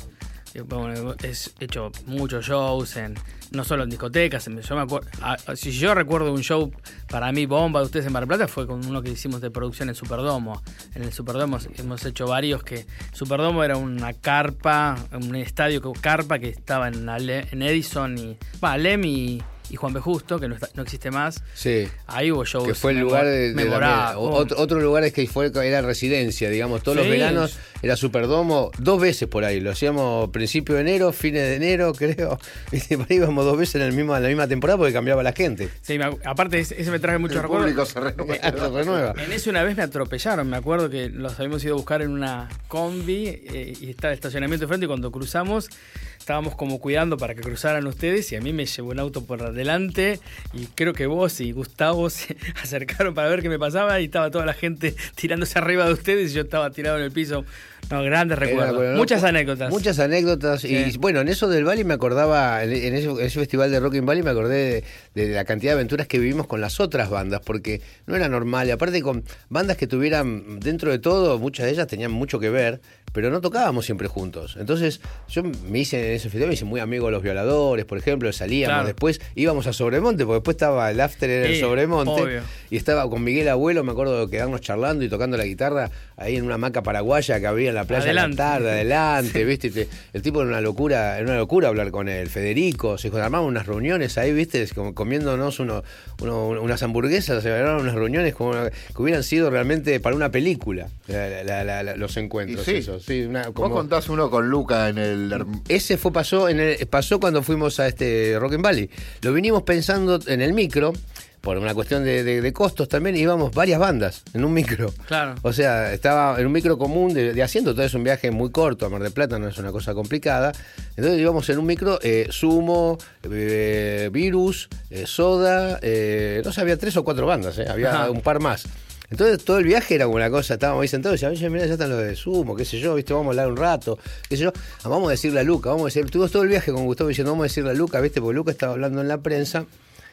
[0.62, 3.16] bueno, he hecho muchos shows, en,
[3.51, 4.45] no solo en discotecas.
[4.45, 5.10] Yo me acuerdo,
[5.55, 6.72] si yo recuerdo un show
[7.10, 9.89] para mí bomba de ustedes en Mar Plata, fue con uno que hicimos de producción
[9.89, 10.62] en Superdomo.
[10.95, 12.86] En el Superdomo hemos hecho varios que.
[13.14, 18.38] Superdomo era una carpa, un estadio carpa que estaba en, Edison y.
[18.64, 19.99] Va, Alem y, y Juan B.
[19.99, 21.43] Justo, que no, está- no existe más.
[21.53, 21.88] Sí.
[22.07, 22.68] Ahí hubo shows.
[22.68, 26.49] Que fue el lugar de, de la- otro, otro lugar es que fue era residencia,
[26.49, 31.11] digamos, todos los veranos era Superdomo dos veces por ahí, lo hacíamos principio de enero,
[31.13, 32.38] fines de enero, creo.
[32.38, 35.34] Por ahí íbamos dos veces en, el mismo, en la misma temporada porque cambiaba la
[35.34, 35.70] gente.
[35.82, 37.65] Sí, me aparte ese me trae muchos El recuerdos.
[37.72, 37.99] público se
[38.70, 39.13] renueva.
[39.24, 42.11] En ese una vez me atropellaron, me acuerdo que los habíamos ido a buscar en
[42.11, 45.70] una combi eh, y estaba el estacionamiento de frente y cuando cruzamos
[46.18, 49.41] estábamos como cuidando para que cruzaran ustedes y a mí me llevó un auto por
[49.58, 50.20] adelante
[50.53, 54.32] y creo que vos y Gustavo se acercaron para ver qué me pasaba y estaba
[54.32, 57.43] toda la gente tirándose arriba de ustedes y yo estaba tirado en el piso.
[57.89, 58.70] No, grandes recuerdos.
[58.70, 58.97] Era, bueno, ¿no?
[58.97, 59.70] Muchas anécdotas.
[59.70, 60.66] Muchas anécdotas.
[60.66, 63.80] Y bueno, en eso del Bali me acordaba, en en ese, en ese festival de
[63.80, 64.84] Rock in Bali me acordé
[65.14, 68.28] de, de la cantidad de aventuras que vivimos con las otras bandas, porque no era
[68.28, 68.68] normal.
[68.68, 72.49] Y aparte con bandas que tuvieran, dentro de todo, muchas de ellas tenían mucho que
[72.49, 72.82] ver,
[73.12, 74.58] pero no tocábamos siempre juntos.
[74.60, 77.97] Entonces, yo me hice en ese festival, me hice muy amigo de los violadores, por
[77.97, 78.88] ejemplo, salíamos, Claro.
[78.88, 82.12] después íbamos a Sobremonte, porque después estaba el after en el Sí, Sobremonte.
[82.22, 82.41] obvio.
[82.70, 86.36] Y estaba con Miguel Abuelo, me acuerdo de quedarnos charlando y tocando la guitarra ahí
[86.36, 88.38] en una hamaca paraguaya que había en la playa de la Adelante.
[88.38, 89.70] tarde, adelante, ¿viste?
[89.72, 92.30] Te- el tipo era una locura, era una locura hablar con él.
[92.30, 94.68] Federico, se armaban unas reuniones ahí, ¿viste?
[94.76, 95.84] Como comiéndonos uno,
[96.22, 100.30] uno- unas hamburguesas, se armaban unas reuniones como una- que hubieran sido realmente para una
[100.30, 102.78] película, la- la- la- la- los encuentros, Y sí.
[102.78, 105.45] esos, sí, una- Vos contás uno con Luca en el.
[105.67, 108.89] ese fue pasó en el- pasó cuando fuimos a este Rock and Valley.
[109.21, 110.93] Lo vinimos pensando en el micro.
[111.39, 114.91] Por una cuestión de, de- de costos también íbamos varias bandas en un micro.
[115.07, 115.35] Claro.
[115.43, 118.49] O sea, estaba en un micro común de, de asiento, entonces es un viaje muy
[118.51, 120.51] corto a Mar del Plata, no es una cosa complicada.
[120.97, 126.75] Entonces íbamos en un micro, eh, Sumo, eh, Virus, eh, Soda, eh, no sé, había
[126.77, 128.11] tres o cuatro bandas, eh, había Ajá.
[128.11, 128.65] un par más.
[129.10, 131.74] Entonces todo el viaje era como una cosa, estábamos ahí sentados y decíamos, mira, ya
[131.74, 133.97] están los de Sumo, qué sé yo, viste, vamos a hablar un rato,
[134.28, 134.51] qué sé yo.
[134.84, 137.08] Ah, vamos a decirle a Luca, vamos a decir, tuvimos todo el viaje con Gustavo
[137.08, 139.66] diciendo, vamos a decirle a Luca, viste, porque Luca estaba hablando en la prensa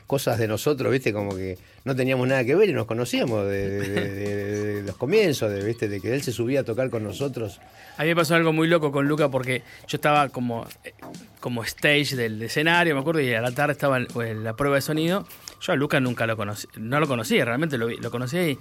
[0.07, 3.69] cosas de nosotros, viste, como que no teníamos nada que ver y nos conocíamos de,
[3.81, 7.59] de- los comienzos, de, viste, de que él se subía a tocar con nosotros.
[7.97, 10.93] A mí me pasó algo muy loco con Luca porque yo estaba como, eh,
[11.41, 15.27] como stage del escenario, me acuerdo, y a la tarde estaba la prueba de sonido.
[15.65, 18.59] Yo a Luca nunca lo conocí, no lo conocía, realmente lo, conocí ahí.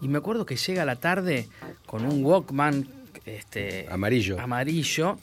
[0.00, 1.50] Y me acuerdo que llega a la tarde
[1.84, 2.88] con un Walkman
[3.26, 4.40] este, Amarillo.
[4.40, 5.18] amarillo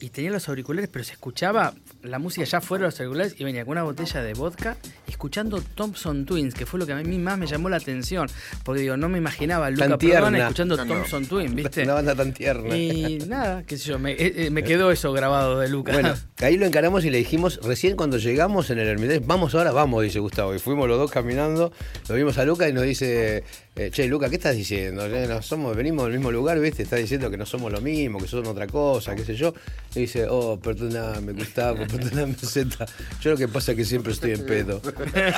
[0.00, 3.44] y tenía los auriculares, pero se escuchaba la música ya fuera de los auriculares y
[3.44, 4.76] venía con una botella de vodka
[5.06, 8.28] escuchando Thompson Twins, que fue lo que a mí más me llamó la atención.
[8.64, 10.94] Porque digo, no me imaginaba Luca Tan Prodan escuchando No, no.
[10.94, 11.82] Thompson Twins, ¿viste?
[11.82, 12.76] Una banda tan tierna.
[12.76, 15.94] Y nada, qué sé yo, me, eh, eh, me quedó eso grabado de Lucas.
[15.94, 19.72] Bueno, ahí lo encaramos y le dijimos, recién cuando llegamos en el Hermitage, vamos ahora,
[19.72, 20.54] vamos, dice Gustavo.
[20.54, 21.72] Y fuimos los dos caminando,
[22.08, 23.44] lo vimos a Luca y nos dice,
[23.76, 25.06] eh, che, Luca, ¿qué estás diciendo?
[25.06, 26.82] Eh, no somos, venimos del mismo lugar, ¿viste?
[26.82, 29.54] Está diciendo que no somos lo mismo, que son otra cosa, qué sé yo.
[29.94, 31.86] Y dice, oh, perdóname, Gustavo,
[33.20, 34.80] Yo lo que pasa es que siempre estoy en pedo.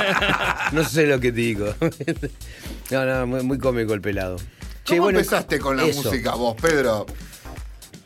[0.73, 1.75] no sé lo que digo.
[2.91, 4.37] no, no, muy, muy cómico el pelado.
[4.85, 6.03] Che, ¿Cómo bueno, empezaste con la eso.
[6.11, 7.07] música vos, Pedro?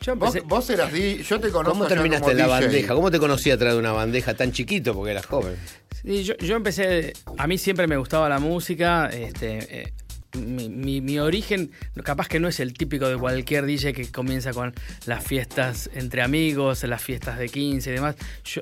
[0.01, 2.61] yo Vos, empecé, vos eras di, yo te conozco ¿Cómo terminaste como en la DJ.
[2.61, 2.93] bandeja?
[2.93, 5.55] ¿Cómo te conocí atrás de una bandeja tan chiquito porque eras joven?
[6.03, 9.93] sí, yo, yo empecé, a mí siempre me gustaba la música, este, eh,
[10.37, 11.71] mi, origen
[12.03, 14.73] capaz que no es el típico de cualquier DJ que comienza con
[15.05, 18.15] las fiestas entre amigos, las fiestas de 15 y demás.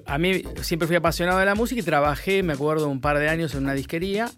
[0.05, 3.29] A mí siempre fui apasionado de la música y trabajé, me acuerdo, un par de
[3.29, 4.31] años en una disquería,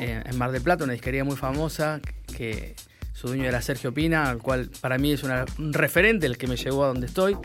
[0.00, 2.00] eh, en Mar del Plata, una disquería muy famosa
[2.36, 2.74] que
[3.12, 6.56] su dueño era Sergio Pina, al cual para mí es un referente, el que me
[6.56, 7.36] llevó a donde estoy.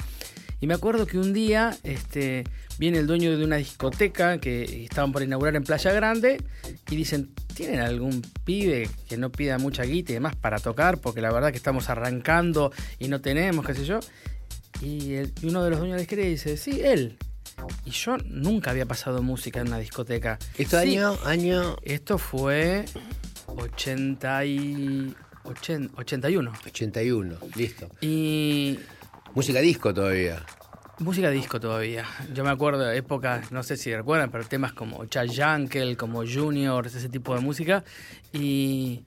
[0.60, 2.44] Y me acuerdo que un día este,
[2.80, 6.42] viene el dueño de una discoteca que estaban por inaugurar en Playa Grande
[6.90, 11.00] y dicen, ¿tienen algún pibe que no pida mucha guita y demás para tocar?
[11.00, 14.00] Porque la verdad que estamos arrancando y no tenemos, qué sé yo.
[14.82, 17.18] Y, el- y uno de los dueños de la dice, sí, él.
[17.86, 20.38] Y yo nunca había pasado música en una discoteca.
[20.58, 22.86] ¿Esto Sí, año, año Esto fue
[23.48, 25.16] 80 y...
[25.44, 26.52] 80 81.
[26.66, 27.38] 81?
[27.56, 27.90] Listo.
[28.02, 28.78] Y
[29.34, 30.46] Música disco todavía.
[31.00, 32.06] Música disco todavía.
[32.34, 36.24] Yo me acuerdo de épocas, no sé si recuerdan, pero temas como Chad Yankel, como
[36.26, 37.84] Juniors, ese tipo de música.
[38.34, 39.04] Y,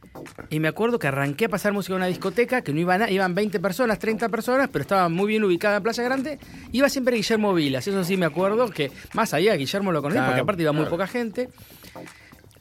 [0.50, 3.34] y me acuerdo que arranqué a pasar música en una discoteca, que no iban, iban
[3.34, 6.38] 20 personas, 30 personas, pero estaba muy bien ubicada en Playa Grande.
[6.70, 10.30] Iba siempre Guillermo Vilas, eso sí me acuerdo, que más allá Guillermo lo conocí, Claro,
[10.30, 11.48] porque aparte iba muy poca gente.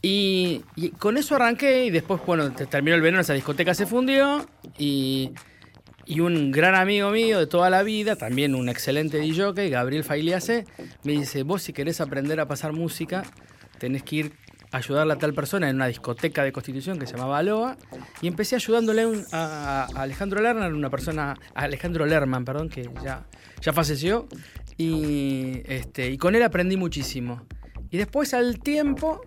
[0.02, 3.86] Y, y con eso arranqué y después, bueno, te- terminó el verano, esa discoteca se
[3.86, 4.44] fundió
[4.78, 5.30] y,
[6.10, 10.66] y un gran amigo mío de toda la vida, también un excelente DJ, Gabriel Failiase,
[11.04, 13.22] me dice, vos si querés aprender a pasar música,
[13.78, 14.32] tenés que ir
[14.72, 17.76] a ayudarle a tal persona en una discoteca de Constitución que se llamaba Aloha
[18.22, 23.28] y empecé ayudándole a, Alejandro Lerner, una persona, Alejandro Lerman, perdón, que ya,
[23.60, 24.26] ya falleció
[24.76, 27.46] y, este, y con él aprendí muchísimo.
[27.88, 29.20] Y después al tiempo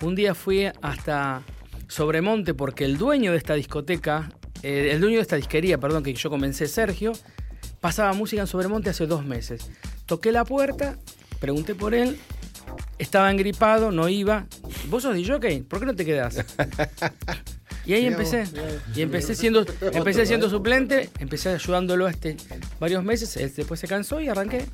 [0.00, 1.42] un día fui hasta
[1.88, 4.28] Sobremonte porque el dueño de esta discoteca,
[4.64, 7.12] eh, el dueño de esta disquería, perdón, que yo comencé, Sergio,
[7.80, 9.70] pasaba música en Sobremonte hace dos meses.
[10.06, 10.98] Toqué la puerta,
[11.38, 12.18] pregunté por él,
[12.98, 14.46] estaba engripado, no iba.
[14.88, 15.64] ¿Vos sos DJ?
[15.64, 16.44] ¿Por qué no te quedás?
[17.86, 18.44] Y ahí empecé.
[18.94, 22.38] Y empecé siendo, empecé siendo suplente, empecé ayudándolo este
[22.80, 24.64] varios meses, él después se cansó y arranqué.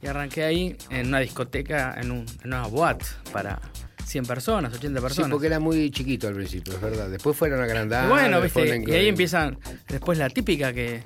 [0.00, 3.04] Y arranqué ahí en una discoteca, en, un, en una boate
[3.34, 3.60] para
[4.04, 5.30] 100 personas, 80 Sí, personas.
[5.30, 7.08] porque era muy chiquito al principio, es verdad.
[7.08, 8.12] Después fueron agrandando.
[8.14, 11.04] bueno, viste, y ahí empiezan después la típica que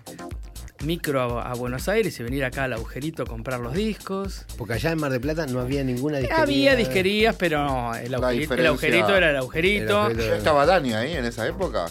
[0.85, 4.45] micro a, a Buenos Aires y venir acá al agujerito a comprar los discos.
[4.59, 6.43] Porque allá en Mar del Plata no había ninguna disquería.
[6.43, 9.99] Había disquerías, pero no, el, La agujerito, el era el El agujerito.
[10.01, 10.27] agujerito.
[10.29, 11.87] ¿Ya estaba Dani ahí en esa época?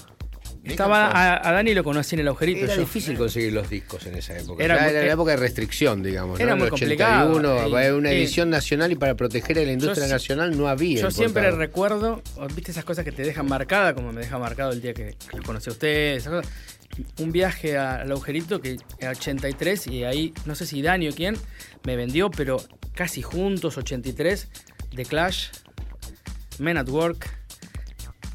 [0.66, 2.66] Estaba a, a Dani lo conocí en el agujerito.
[2.66, 2.82] Era yo.
[2.82, 4.64] difícil conseguir los discos en esa época.
[4.64, 6.40] Era Era, muy- era la época de restricción, digamos.
[6.40, 6.58] Era ¿no?
[6.58, 7.30] Muy el complicado.
[7.36, 11.02] 81, Y- una edición nacional y para proteger a la industria si- nacional no había.
[11.02, 12.22] Yo siempre recuerdo,
[12.56, 15.38] viste esas cosas que te dejan marcada, como me deja marcado el día que, que
[15.38, 16.52] lo conocí a usted, esas cosas.
[17.20, 21.12] Un viaje a- al agujerito que era 83 y ahí, no sé si Dani o
[21.14, 21.36] quién,
[21.84, 22.58] me vendió, pero
[22.94, 24.48] casi juntos, 83,
[24.96, 25.48] The Clash,
[26.60, 27.30] Men at Work,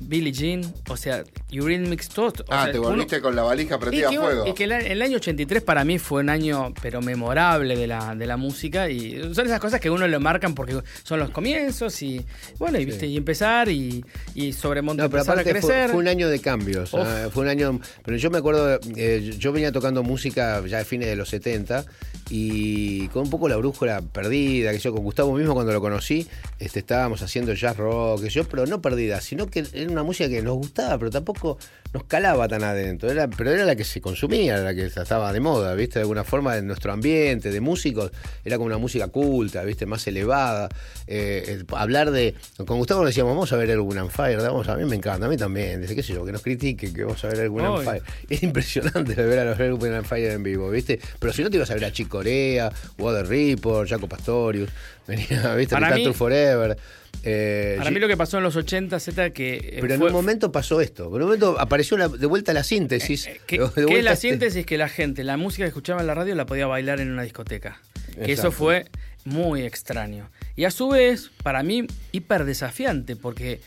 [0.01, 1.22] Billie Jean, o sea,
[1.53, 2.28] Eurythmics, todo.
[2.28, 4.46] o Ah, sea, te uno- volviste con la valija prendida a fuego.
[4.46, 8.14] y que el, el año 83 para mí fue un año, pero memorable de la,
[8.14, 8.88] de la música.
[8.88, 12.24] Y son esas cosas que uno lo marcan porque son los comienzos y,
[12.59, 13.07] bueno, y, ¿viste?
[13.07, 15.90] y empezar y, y sobre No, pero empezar a aparte fue, crecer.
[15.90, 16.94] fue un año de cambios.
[16.94, 17.78] Ah, Fue un año.
[18.05, 21.84] Pero yo me acuerdo, eh, yo venía tocando música ya a fines de los 70
[22.30, 26.26] y con un poco la brújula perdida, que yo con Gustavo mismo cuando lo conocí,
[26.59, 30.28] este, estábamos haciendo jazz rock, que yo, pero no perdida, sino que era una música
[30.28, 31.59] que nos gustaba, pero tampoco
[31.93, 33.11] nos calaba tan adentro.
[33.11, 35.98] Era, pero era la que se consumía, era la que estaba de moda, ¿viste?
[35.98, 38.10] De alguna forma en nuestro ambiente, de músicos,
[38.44, 39.86] era como una música culta, ¿viste?
[39.86, 40.69] Más elevada.
[41.06, 42.35] Eh, hablar de.
[42.66, 45.27] Con Gustavo nos decíamos, vamos a ver el and Fire, vamos a mí me encanta,
[45.27, 45.81] a mí también.
[45.81, 47.85] Dice, qué sé yo, que nos critique, que vamos a ver el and.
[47.85, 48.02] Fire.
[48.31, 51.01] Es impresionante ver a los and Fire en vivo, ¿viste?
[51.19, 54.70] Pero si no te ibas a ver a Chick Corea, Water Report, Jaco Pastorius,
[55.06, 55.74] venía, ¿viste?
[55.74, 56.77] Para mí- Forever.
[57.24, 60.12] Eh, Para mí lo que pasó en los 80, Z, que eh, pero en un
[60.12, 61.06] momento pasó esto.
[61.09, 63.26] En un momento apareció la- de vuelta la síntesis.
[63.26, 66.06] Eh, que, que vuelta la este- síntesis que la gente, la música que escuchaba en
[66.06, 67.80] la radio la podía bailar en una discoteca.
[68.24, 68.86] Que eso fue
[69.24, 70.28] muy extraño.
[70.56, 73.60] Y a su vez, para mí, hiper desafiante, porque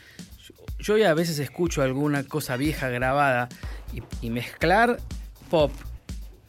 [0.80, 3.50] yo ya a veces escucho alguna cosa vieja grabada
[3.94, 4.98] y, y mezclar
[5.50, 5.72] pop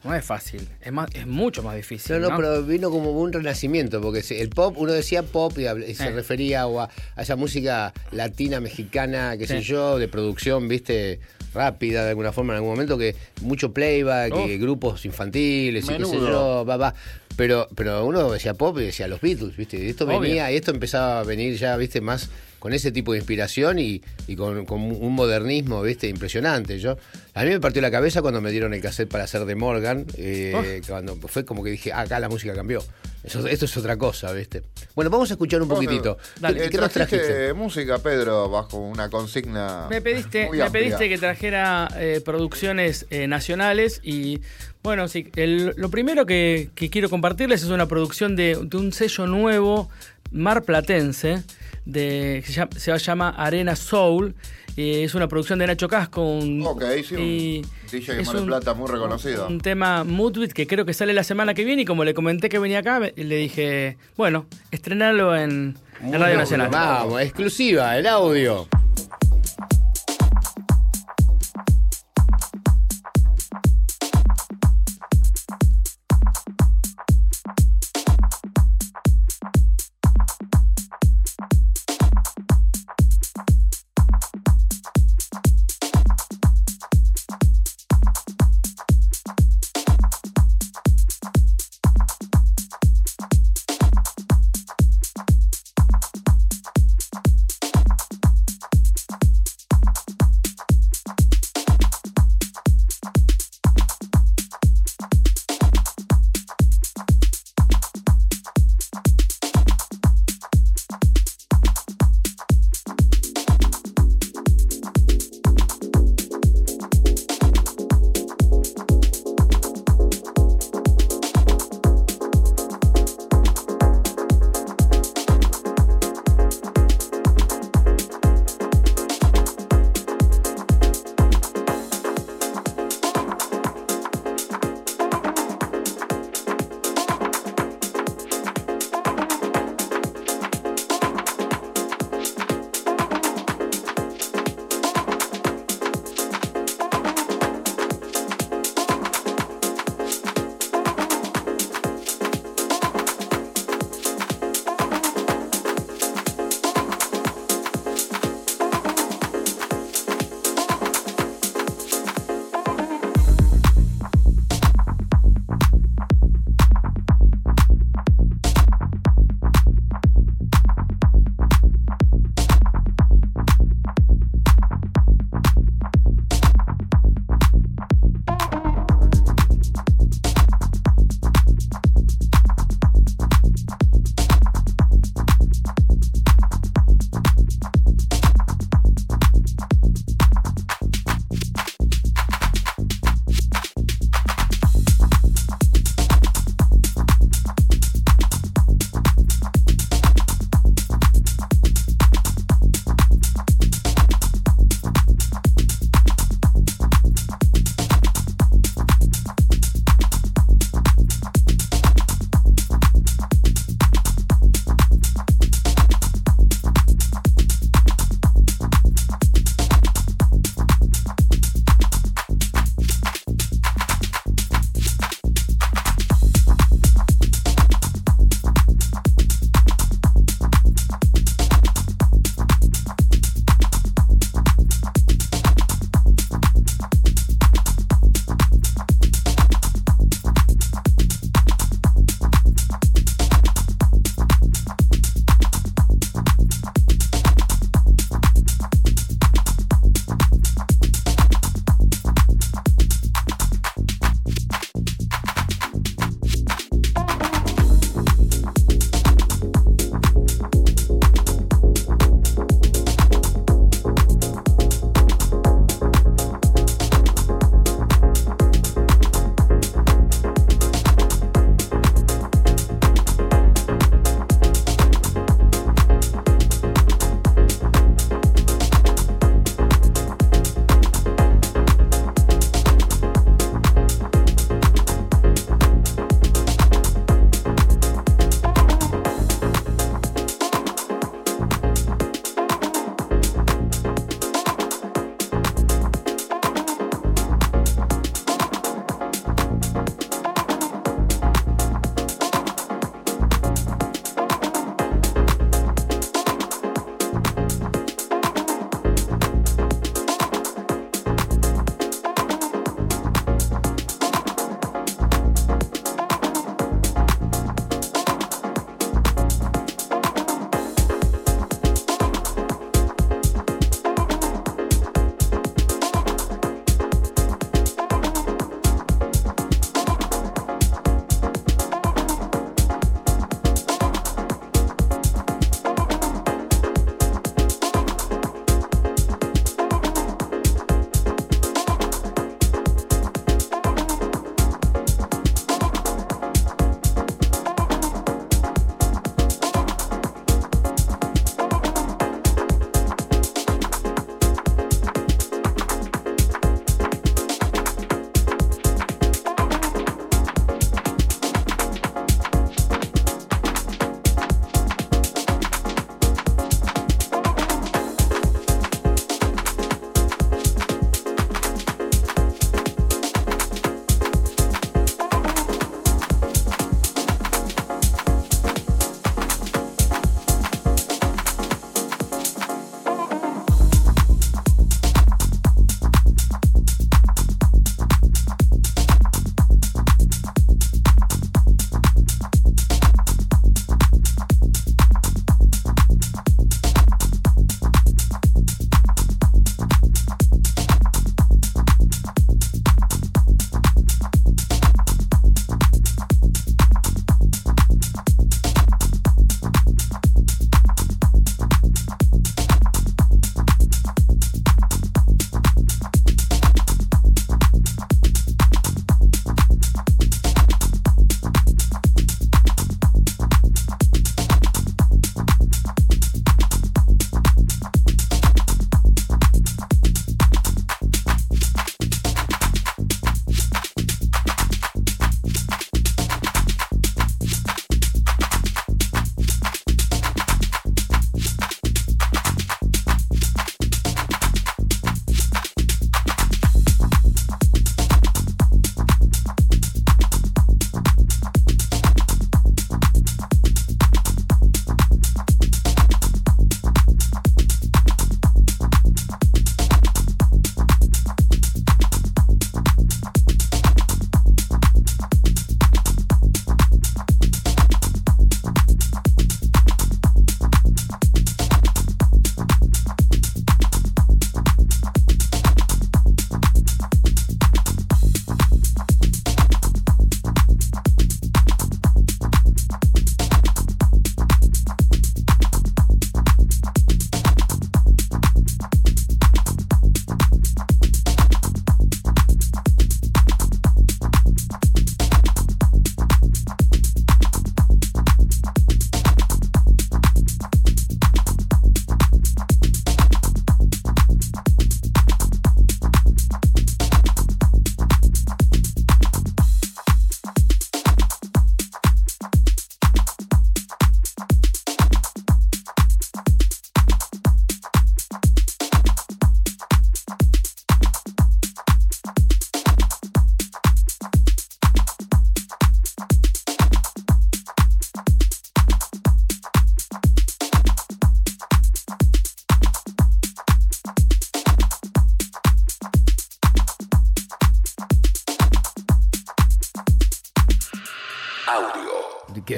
[0.04, 2.14] no es fácil, es, más, es mucho más difícil.
[2.16, 2.36] No, no, ¿no?
[2.36, 6.10] pero vino como un renacimiento, porque el pop, uno decía pop y, se Eh.
[6.10, 9.64] refería o a, a esa música latina, mexicana, qué sé Sí.
[9.64, 11.20] yo, de producción, viste,
[11.54, 14.50] rápida de alguna forma en algún momento, que mucho playback, Uf.
[14.50, 16.94] y grupos infantiles y qué sé yo, va, va.
[17.36, 20.20] Pero, pero uno decía pop y decía los Beatles, viste, y esto Obvio.
[20.20, 22.28] venía, y esto empezaba a venir ya, viste, más
[22.64, 26.78] con ese tipo de inspiración y, y con, con un modernismo, viste, impresionante.
[26.78, 26.96] Yo,
[27.34, 30.06] a mí me partió la cabeza cuando me dieron el cassette para hacer de Morgan,
[30.16, 32.82] eh, cuando fue como que dije, ah, acá la música cambió.
[33.22, 34.62] Eso- esto es otra cosa, viste.
[34.94, 36.16] Bueno, vamos a escuchar un poquitito.
[36.40, 36.58] Dale.
[36.62, 39.86] ¿Qué, qué nos trajiste música, Pedro, bajo una consigna.
[39.90, 44.40] Me pediste, muy me pediste que trajera eh, producciones eh, nacionales y
[44.82, 48.90] bueno, sí, el- lo primero que, que quiero compartirles es una producción de, de un
[48.94, 49.90] sello nuevo,
[50.30, 51.42] marplatense,
[51.84, 52.42] de,
[52.76, 54.34] se, llama, Arena Soul.
[54.76, 56.22] y es una producción de Nacho Casco.
[56.38, 57.62] Un, Ok, sí, un y
[57.92, 59.46] DJ es un- Plata muy reconocido.
[59.46, 62.48] Un tema Moodbeat que creo que sale la semana que viene y como le comenté
[62.48, 66.70] que venía acá, le dije, bueno, estrenarlo en, en Radio Nacional.
[66.72, 68.66] Vamos, exclusiva, el audio.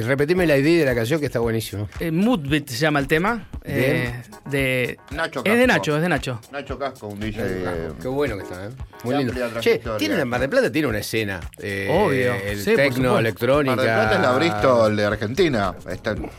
[0.07, 1.89] Repetime la idea de la canción que está buenísimo.
[2.01, 3.49] Eh, Moodbeat se llama el tema.
[3.65, 5.67] eh, de, Nacho es de.
[5.67, 6.41] Nacho, es de Nacho.
[6.53, 7.43] Nacho Casco, un DJ.
[7.45, 8.71] eh, Qué bueno que está, ¿eh?
[9.05, 9.35] Muy lindo.
[9.61, 11.41] Che, tiene Mar del Plata tiene una escena.
[11.59, 12.35] eh, Obvio.
[12.35, 13.75] El Sí, por tecno, electrónica.
[13.77, 15.75] Mar del Plata es la Bristol de Argentina.
[15.91, 16.31] Está en-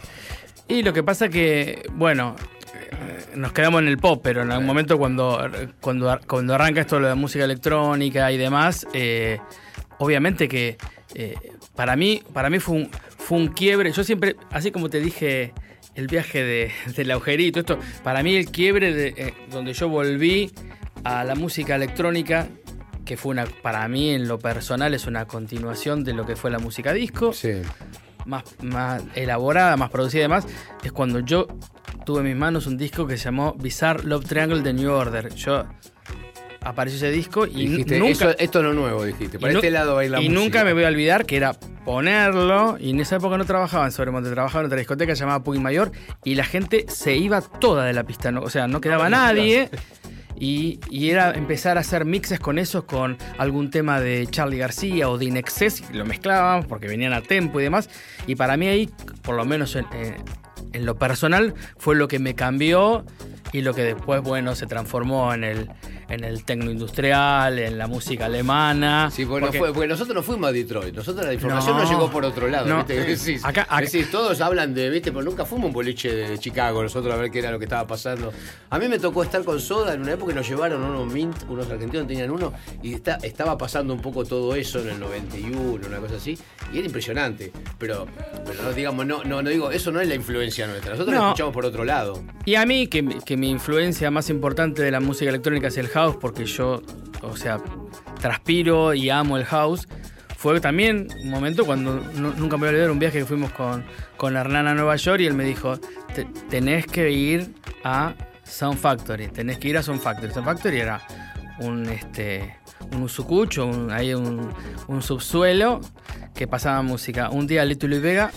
[0.69, 2.35] Y lo que pasa que, bueno,
[2.73, 5.49] eh, nos quedamos en el pop, pero en algún momento cuando,
[5.81, 9.39] cuando, cuando arranca esto de la música electrónica y demás, eh,
[9.99, 10.78] obviamente que
[11.15, 11.36] eh,
[11.76, 13.91] para mí, para mí fue un, fue un quiebre.
[13.91, 15.53] Yo siempre, así como te dije,
[15.95, 20.52] el viaje de, del agujerito, esto, para mí el quiebre de, eh, donde yo volví
[21.03, 22.48] a la música electrónica,
[23.06, 26.52] que fue una, para mí en lo personal es una continuación de lo que fue
[26.52, 27.61] la música disco Sí.
[28.26, 30.45] más, más elaborada, más producida y demás,
[30.84, 31.48] es cuando yo
[32.06, 35.34] tuve en mis manos un disco que se llamó Bizarre Love Triangle de New Order.
[35.36, 35.65] Yo
[36.69, 39.39] apareció ese disco y Dijiste, nunca eso- esto es lo nuevo, dijiste.
[39.39, 40.39] Para este lado va a ir la y música.
[40.44, 41.53] nunca me voy a olvidar que era
[41.85, 45.60] ponerlo y en esa época no trabajaba en Sobremonte, trabajaba en otra discoteca llamada Puy
[45.60, 45.91] Mayor
[46.23, 49.69] y la gente se iba toda de la pista, no- o sea, no quedaba nadie.
[50.39, 55.10] Y, y era empezar a hacer mixes con esos, con algún tema de Charlie García
[55.10, 57.89] o de Inexcess, y lo mezclábamos porque venían a tempo y demás.
[58.27, 58.88] Y para mí ahí,
[59.23, 59.88] por lo menos en,
[60.73, 63.03] en lo personal, fue lo que me cambió
[63.52, 65.69] y lo que después, bueno, se transformó en el,
[66.09, 69.09] en el tecno industrial, en la música alemana.
[69.11, 70.95] Sí, porque, no Porque- fue- porque nosotros no fuimos a Detroit.
[70.95, 71.89] Nosotros la información No.
[71.89, 72.65] llegó por otro lado.
[72.67, 72.77] No.
[72.77, 72.95] ¿viste?
[72.95, 73.43] ¿Qué decís?
[73.45, 75.11] Acá- acá- Decís, todos hablan de, ¿viste?
[75.11, 77.85] Pero nunca fuimos un boliche de Chicago nosotros a ver qué era lo que estaba
[77.88, 78.31] pasando.
[78.69, 81.35] A mí me tocó estar con Soda en una época y nos llevaron unos Mint,
[81.49, 85.88] unos argentinos tenían uno, y está- estaba pasando un poco todo eso en el 91,
[85.88, 86.38] una cosa así.
[86.73, 87.51] Y era impresionante.
[87.77, 88.07] Pero,
[88.45, 90.91] pero no, digamos, no, no, no digo, eso no es la influencia nuestra.
[90.91, 91.21] Nosotros No.
[91.21, 92.23] lo escuchamos por otro lado.
[92.45, 95.77] Y a mí, que, mi- que mi influencia más importante de la música electrónica es
[95.77, 96.82] el house, porque yo,
[97.22, 97.57] o sea,
[98.22, 99.88] transpiro y amo el house,
[100.38, 103.52] fue también un momento cuando nu- nunca me voy a olvidar un viaje que fuimos
[103.52, 103.84] con,
[104.18, 105.78] con Hernán a Nueva York y él me dijo,
[106.14, 107.53] "Te- tenés que ir
[107.84, 108.14] a
[108.44, 110.32] Sound Factory, tenés que ir a Sound Factory.
[110.32, 111.02] Sound Factory era
[111.60, 112.56] un, este,
[112.94, 114.53] un usucucho, un, un,
[114.88, 115.82] un subsuelo
[116.36, 117.30] que pasaba música.
[117.32, 118.32] Un día Little Louis Vega,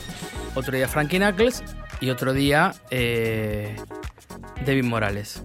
[0.55, 1.62] otro día Frankie Knuckles
[2.01, 3.77] y otro día eh,
[4.65, 5.43] David Morales.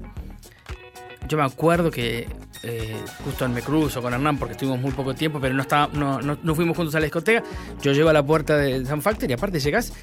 [1.27, 2.27] Yo me acuerdo que
[2.64, 6.22] eh, justo me cruzo con Hernán porque estuvimos muy poco tiempo, pero no, estaba, no,
[6.22, 7.43] no, no fuimos juntos a la discoteca.
[7.81, 9.93] Yo llego a la puerta de Sun Factory y aparte llegas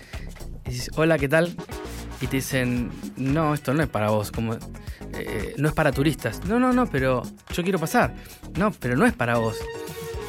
[0.66, 1.54] y dices, hola, ¿qué tal?
[2.20, 4.54] Y te dicen, no, esto no es para vos, como,
[5.14, 6.44] eh, no es para turistas.
[6.44, 7.22] No, no, no, pero
[7.52, 8.14] yo quiero pasar.
[8.56, 9.56] No, pero no es para vos.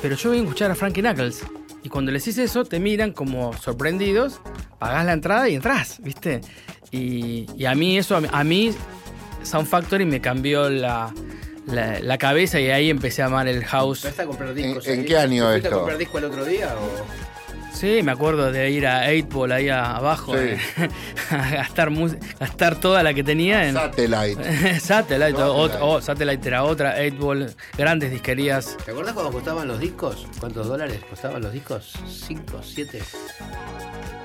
[0.02, 1.44] Pero yo voy a escuchar a Frankie Knuckles.
[1.84, 4.42] Y cuando les dices eso, te miran como sorprendidos,
[4.80, 6.42] pagás la entrada y entras, ¿viste?
[6.92, 8.74] Y, y a mí eso, a mí
[9.44, 11.14] Sound Factory me cambió la,
[11.68, 14.04] la, la cabeza y ahí empecé a amar el house.
[14.04, 14.88] ¿Vas a comprar discos?
[14.88, 15.76] ¿En- en qué año ¿Fuiste esto?
[15.76, 17.33] a comprar disco el otro día o...?
[17.74, 20.40] Sí, me acuerdo de ir a 8 Ball ahí a- abajo, Sí.
[20.44, 20.60] eh,
[21.32, 24.80] a gastar, mus- gastar toda la que tenía en Satellite.
[24.80, 25.34] Satellite.
[25.42, 25.78] o- Satellite.
[25.82, 28.78] o- Satellite era otra, 8 Ball, grandes disquerías.
[28.86, 30.28] ¿Te acordás cuando costaban los discos?
[30.40, 31.94] ¿Cuántos dólares costaban los discos?
[32.08, 32.62] ¿Cinco?
[32.64, 33.02] ¿Siete?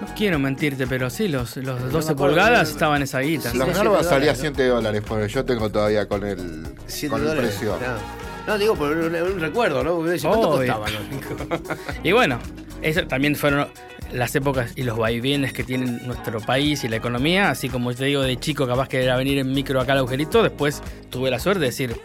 [0.00, 3.50] No quiero mentirte, pero sí, los, los me 12 acuerdo, pulgadas no- estaban esa guita.
[3.52, 4.40] Garbas siete salía dólares, ¿no?
[4.42, 7.50] 7 dólares, porque yo tengo todavía con el, ¿Siete con el dólares?
[7.56, 7.78] precio.
[7.80, 8.28] No.
[8.52, 9.96] No, digo por un, un recuerdo, ¿no?
[9.96, 10.72] ¿Cuánto Obvio.
[10.74, 11.78] costaban los discos?
[12.02, 12.38] Y bueno,
[12.82, 13.68] eso también fueron
[14.12, 17.50] las épocas y los vaivienes que tiene nuestro país y la economía.
[17.50, 20.42] Así como te digo, de chico capaz que era venir en micro acá al agujerito,
[20.42, 21.96] después tuve la suerte de decir,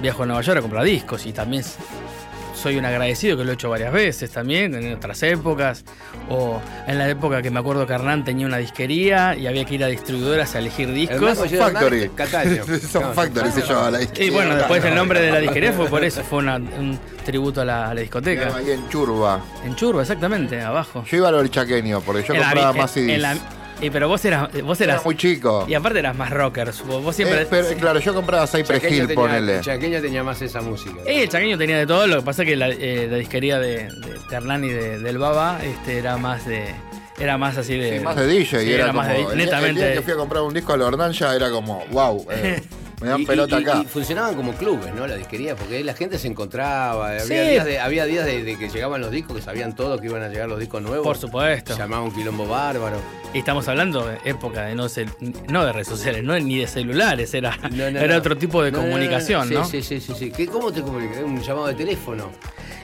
[0.00, 1.62] viajo a Nueva York a comprar discos y también
[2.56, 5.84] soy un agradecido que lo he hecho varias veces también, en otras épocas.
[6.28, 9.74] O en la época que me acuerdo que Hernán tenía una disquería y había que
[9.74, 11.48] ir a distribuidoras a elegir El discos.
[11.48, 12.08] Gerard Factory.
[12.14, 12.64] Cataño.
[12.90, 15.86] Son No, Factory se llama la Y bueno, después el nombre de la disquería fue
[15.88, 18.56] por eso, fue una- un tributo a la, a la discoteca.
[18.56, 19.40] Ahí en Churba.
[19.64, 21.04] En Churba, exactamente, abajo.
[21.10, 23.20] Yo iba al chaqueño, porque yo En la compraba vi- más en CDs.
[23.20, 23.36] la-
[23.80, 25.64] y pero vos eras, vos Era eras muy chico.
[25.68, 26.82] y aparte eras más rockers.
[26.86, 27.42] Vos, vos siempre.
[27.42, 29.60] Eh, pero, claro, yo compraba Cypress Chaqueño Hill, tenía, ponele.
[29.60, 30.96] Chaqueño tenía más esa música.
[31.06, 33.58] Eh, el chaqueño tenía de todo, lo que pasa es que la, eh, la disquería
[33.58, 34.18] de, de,
[34.64, 36.74] y de- del Baba este, era más de.
[37.18, 37.98] Era más así de.
[37.98, 38.60] Sí, más de DJ.
[38.60, 39.80] Sí, y era, era más de netamente.
[39.82, 42.62] El día que fui a comprar un disco a la ya era como, wow, eh,
[43.00, 43.80] me dan Y- pelota y- acá.
[43.82, 45.06] Y, funcionaban como clubes, ¿no?
[45.06, 47.10] La disquería, porque la gente se encontraba.
[47.10, 50.06] Había días, de, había días de, de que llegaban los discos, que sabían todos que
[50.06, 51.06] iban a llegar los discos nuevos.
[51.06, 51.76] Por supuesto.
[51.76, 52.96] Llamaba un quilombo bárbaro.
[53.34, 55.10] Y estamos hablando de época de no, cel-
[55.48, 58.72] no de redes sociales, no ni de celulares, era, No, no, era otro tipo de
[58.72, 59.64] comunicación, sí, ¿no?
[59.66, 60.30] Sí, sí, sí, sí.
[60.30, 61.18] ¿Qué- ¿Cómo te comunicas?
[61.22, 62.30] Un llamado de teléfono.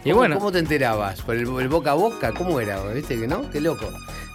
[0.04, 0.34] Y ¿Cómo- bueno.
[0.36, 1.22] ¿Cómo te enterabas?
[1.22, 2.32] ¿Por el, el boca a boca?
[2.32, 2.82] ¿Cómo era?
[2.92, 3.48] ¿Viste que no?
[3.50, 3.88] Qué loco.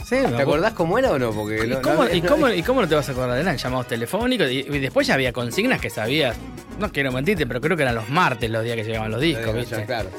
[0.07, 1.31] Sí, ¿Te acordás cómo era o no?
[1.31, 3.37] Porque ¿Y no- cómo, no- y, no- cómo, y cómo no te vas a acordar?
[3.37, 6.37] Eran llamados telefónicos y, y después ya había consignas que sabías.
[6.79, 9.53] No quiero mentirte, pero creo que eran los martes los días que llegaban los discos,
[9.53, 9.83] ¿viste?
[9.85, 10.09] Claro.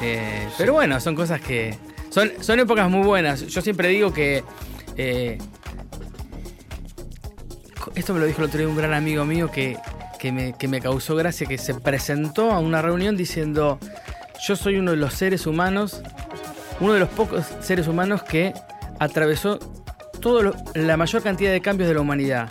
[0.00, 1.76] Eh, Pero bueno, son cosas que
[2.10, 3.40] Son, son épocas muy buenas.
[3.46, 4.44] Yo siempre digo que.
[4.96, 5.38] eh,
[7.94, 9.76] esto me lo dijo el otro día un gran amigo mío que,
[10.20, 13.78] que, me, que me causó gracia, que se presentó a una reunión diciendo:
[14.46, 16.00] Yo soy uno de los seres humanos,
[16.80, 18.52] uno de los pocos seres humanos que
[19.02, 19.58] atravesó
[20.20, 22.48] todo lo- la mayor cantidad de cambios de la humanidad.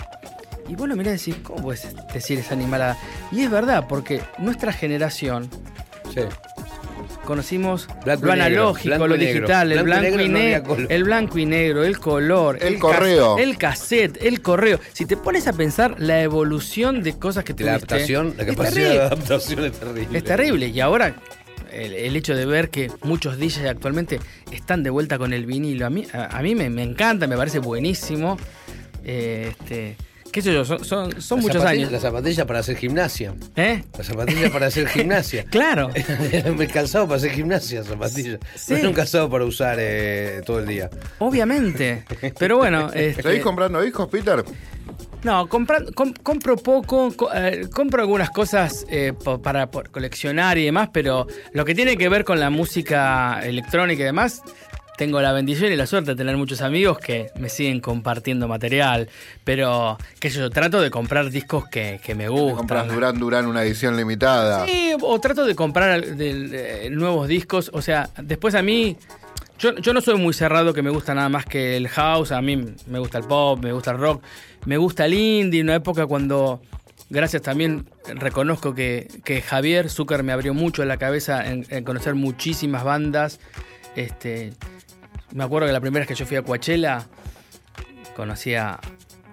[0.68, 2.98] Y vos lo mirás y decís, ¿cómo puedes decir esa animalada?
[3.32, 5.50] Y es verdad, porque nuestra generación
[6.14, 6.22] Sí.
[7.26, 9.34] conocimos Blanco lo analógico, lo negro.
[9.34, 12.80] digital, el Blanco y blanco y, negro no el blanco y negro, el color, El
[12.80, 13.38] correo.
[13.38, 14.80] el cassette, el correo.
[14.94, 18.50] Si te pones a pensar la evolución de cosas que La tuviste, adaptación, la es
[18.50, 18.94] capacidad terrible.
[19.00, 20.18] de adaptación es terrible.
[20.18, 20.68] Es terrible.
[20.68, 21.16] Y ahora
[21.72, 24.20] el, hecho de ver que muchos DJs actualmente
[24.52, 27.60] están de vuelta con el vinilo, a mí, a, mí me, me encanta, me parece
[27.60, 28.38] buenísimo.
[29.04, 29.96] Este,
[30.32, 31.92] qué sé yo, son, son, son La muchos años.
[31.92, 33.34] La zapatilla para hacer gimnasia.
[33.56, 33.84] ¿Eh?
[33.98, 35.46] La zapatilla para hacer gimnasia.
[35.52, 35.90] Claro.
[36.58, 38.40] Me calzado para hacer gimnasia, zapatilla.
[38.56, 38.74] Sí.
[38.74, 40.90] No es un calzado para usar eh, todo el día.
[41.20, 42.04] Obviamente.
[42.38, 42.92] Pero bueno.
[42.94, 44.44] este, ¿Seguís comprando discos, Peter?
[45.24, 50.58] No, compra- com- compro poco, co- eh, compro algunas cosas eh, po- para por coleccionar
[50.58, 54.42] y demás, pero lo que tiene que ver con la música electrónica y demás,
[54.98, 59.10] tengo la bendición y la suerte de tener muchos amigos que me siguen compartiendo material,
[59.44, 62.96] pero qué sé yo, trato de comprar discos que, que me Compras gustan.
[62.96, 64.66] Durán Durán una edición limitada.
[64.66, 66.04] Sí, o trato de comprar
[66.92, 68.98] nuevos discos, o sea, después a mí...
[69.60, 72.42] Yo, yo no soy muy cerrado que me gusta nada más que el house, a
[72.42, 72.58] mí
[72.88, 74.24] me gusta el pop, me gusta el rock,
[74.66, 76.64] me gusta el indie, una época cuando,
[77.12, 82.16] gracias también, reconozco que, que Javier Zucker me abrió mucho la cabeza en, en conocer
[82.16, 83.40] muchísimas bandas.
[83.96, 84.54] Este,
[85.34, 87.08] me acuerdo que la primera vez que yo fui a Coachella,
[88.16, 88.80] conocía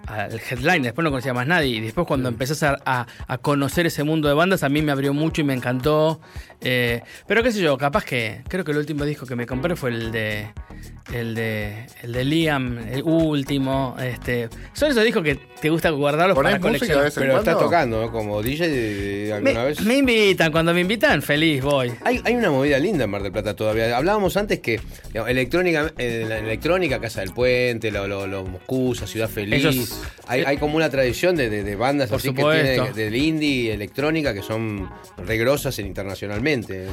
[0.07, 1.75] al headline, después no conocía más nadie.
[1.77, 4.91] Y después cuando empezás a, a- a conocer ese mundo de bandas, a mí me
[4.91, 6.19] abrió mucho y me encantó.
[6.61, 9.75] Eh, pero qué sé yo, capaz que creo que el último disco que me compré
[9.75, 10.47] fue el de
[11.13, 13.95] el de el de Liam, el último.
[14.01, 18.11] Este, son esos discos que te gusta guardarlos ¿Ponés para en Pero estás tocando, ¿no?
[18.11, 19.81] Como DJ alguna Me, vez.
[19.81, 21.91] me invitan, cuando me invitan, feliz voy.
[22.03, 23.95] Hay, hay una movida linda en Mar del Plata todavía.
[23.97, 29.07] Hablábamos antes que digamos, electrónica, eh, la electrónica, Casa del Puente, lo, lo, lo Moscusa,
[29.07, 29.65] Ciudad Feliz.
[29.65, 32.53] Ellos- hay, hay como una tradición de, de- de bandas Por así supuesto.
[32.85, 35.93] que tienen del indie, electrónica, que son regrosas en-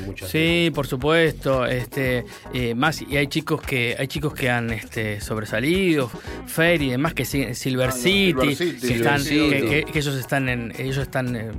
[0.07, 1.67] Muchas Sí, por supuesto.
[1.67, 6.11] Este, eh, más y hay chicos que hay chicos que han este, sobresalido,
[6.47, 9.85] Fair y demás que siguen Silver Ah, Silver City, que, están, Silver que, City.
[9.87, 11.51] que- que ellos están en ellos están eh,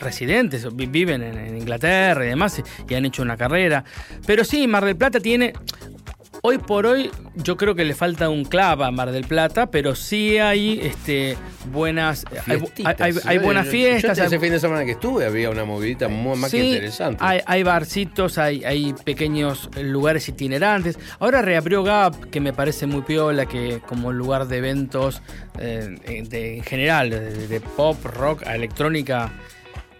[0.00, 3.84] residentes, vi- viven en, en Inglaterra y demás y, y han hecho una carrera.
[4.26, 5.52] Pero sí, Mar del Plata tiene
[6.48, 9.96] Hoy por hoy yo creo que le falta un club a Mar del Plata, pero
[9.96, 11.36] sí hay este,
[11.72, 14.16] buenas hay, hay buenas Yo- fiestas.
[14.16, 17.18] Yo hay- ese fin de semana que estuve había una movidita muy más que interesante.
[17.24, 21.00] Hay, hay barcitos, hay, hay pequeños lugares itinerantes.
[21.18, 25.22] Ahora reabrió Gap, que me parece muy piola, que como lugar de eventos
[25.58, 25.96] eh,
[26.28, 29.32] de- en general, de, de pop, rock, a electrónica,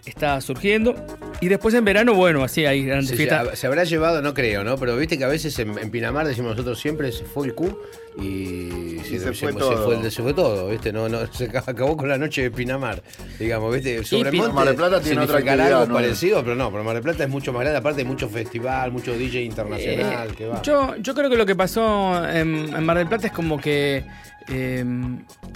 [0.09, 0.95] está surgiendo.
[1.39, 3.59] Y después en verano, bueno, así hay grandes Se, fiestas.
[3.59, 4.75] se- habrá llevado, no creo, ¿no?
[4.77, 7.77] Pero viste que a veces en, en Pinamar decimos nosotros siempre se fue el Q
[8.19, 9.85] y, se fue se todo.
[9.85, 10.91] fue, el- se fue todo, ¿viste?
[10.91, 13.03] No, no, se acabó- con la noche de Pinamar,
[13.37, 14.03] digamos, ¿viste?
[14.03, 15.93] Sobre Monte Mar del Plata tiene otra actividad, algo ¿no?
[15.93, 18.91] parecido, pero no, pero Mar del Plata es mucho más grande, aparte hay mucho festival,
[18.91, 20.61] mucho DJ internacional Eh, que va.
[20.63, 24.03] Yo, yo creo que lo que pasó en, en Mar del Plata es como que
[24.49, 24.79] eh,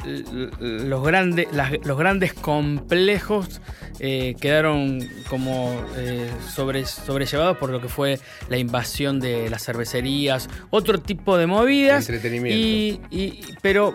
[0.05, 0.49] l-
[0.87, 3.61] los, grandes, las- los grandes complejos
[3.99, 4.99] eh, quedaron
[5.29, 8.19] como eh, sobre, sobrellevados por lo que fue
[8.49, 12.09] la invasión de las cervecerías, otro tipo de movidas.
[12.09, 12.57] Entretenimiento.
[12.57, 13.93] Y, y- pero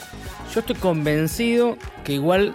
[0.55, 2.55] yo estoy convencido que igual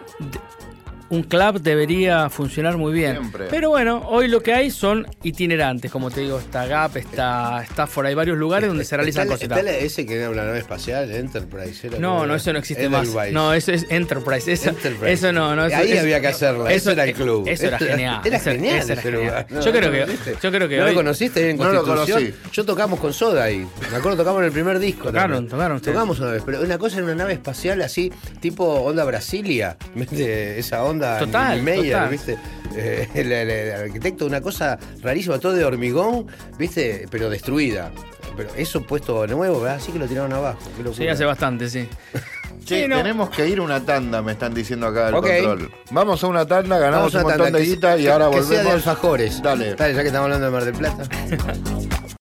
[1.11, 3.17] un club debería funcionar muy bien.
[3.17, 3.45] Siempre.
[3.49, 8.07] Pero bueno, hoy lo que hay son itinerantes, como te digo, está Gap, está Stafford,
[8.07, 9.57] hay varios lugares donde se realizan ¿Está, cositas.
[9.59, 11.85] está ese que era una nave espacial, Enterprise?
[11.88, 13.03] era No, no, eso no existe más.
[13.07, 13.33] Edelweiss.
[13.33, 14.51] No, eso es Enterprise.
[14.51, 15.13] Eso, Enterprise.
[15.13, 15.65] eso no, no.
[15.65, 17.47] Eso, Ahí eso- había que hacerla, eso era el club.
[17.47, 18.21] Eso era genial.
[18.23, 19.47] Era genial era ese lugar.
[19.49, 20.35] No, yo, creo ¿no que, lo conociste?
[20.41, 22.33] yo creo que ¿No hoy- lo conociste en No lo conocí.
[22.53, 23.67] Yo tocamos con Soda ahí.
[23.91, 25.07] Me acuerdo tocamos en el primer disco.
[25.07, 25.49] Tocaron, también.
[25.49, 25.93] tocaron ustedes.
[25.93, 29.75] Tocamos una vez, pero una cosa era una nave espacial así, tipo onda Brasilia.
[30.11, 32.10] Esa onda Total, Meyer, total.
[32.10, 32.38] ¿viste?
[32.76, 37.06] Eh, el, el- el arquitecto, una cosa rarísima, todo de hormigón, ¿viste?
[37.11, 37.91] Pero destruida.
[38.38, 39.78] Pero eso puesto nuevo, ¿verdad?
[39.78, 40.60] Así que lo tiraron abajo.
[40.82, 41.88] Qué Sí, hace bastante, sí.
[42.65, 42.98] Che, Sí, no.
[42.98, 45.28] tenemos que ir una tanda, me están diciendo acá del Ok.
[45.28, 45.72] control.
[45.90, 48.11] Vamos a una tanda, ganamos Vamos a un una montón tanda, de guita y que-
[48.11, 48.49] ahora que volvemos.
[48.56, 49.41] sea de alfajores.
[49.41, 49.76] Dale.
[49.76, 51.03] Dale, ya que estamos hablando de Mar del Plata.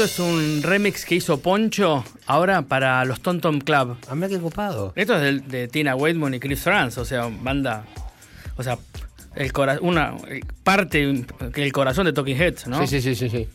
[0.00, 3.98] Esto es un remix que hizo Poncho ahora para los Tom Tom Club.
[4.08, 4.94] A mí qué copado.
[4.96, 7.84] Esto es de, Tina Weidman y Chris Frantz, o sea, banda.
[8.56, 8.78] O sea,
[9.36, 10.14] el cora una
[10.64, 11.02] parte
[11.54, 12.80] el corazón de Talking Heads, ¿no?
[12.80, 13.48] Sí, sí, sí, sí, sí.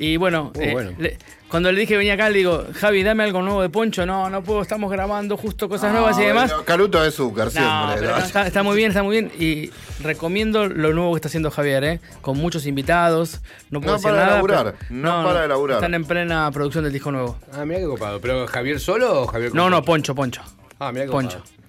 [0.00, 0.90] Y bueno, Muy eh, bueno.
[0.98, 1.16] le-
[1.48, 4.04] cuando le dije que venía acá, le digo, Javi, dame algo nuevo de Poncho.
[4.04, 6.50] No, no puedo, estamos grabando justo cosas nuevas y demás.
[6.50, 7.94] No, Caluto de azúcar, No, siempre.
[8.00, 8.18] pero ¿no?
[8.18, 9.30] no, está, está muy bien, está muy bien.
[9.38, 9.70] Y
[10.02, 12.00] recomiendo lo nuevo que está haciendo Javier, ¿eh?
[12.20, 13.40] Con muchos invitados.
[13.70, 14.34] No puedo No decir para de nada.
[14.36, 15.76] laburar, pero- no para de laburar.
[15.76, 17.36] Están en plena producción del disco nuevo.
[17.52, 18.20] Ah, mira qué copado.
[18.20, 20.42] ¿Pero Javier solo o Javier con No, no, Poncho, Poncho.
[20.78, 21.38] Ah, mira qué Poncho.
[21.38, 21.59] copado.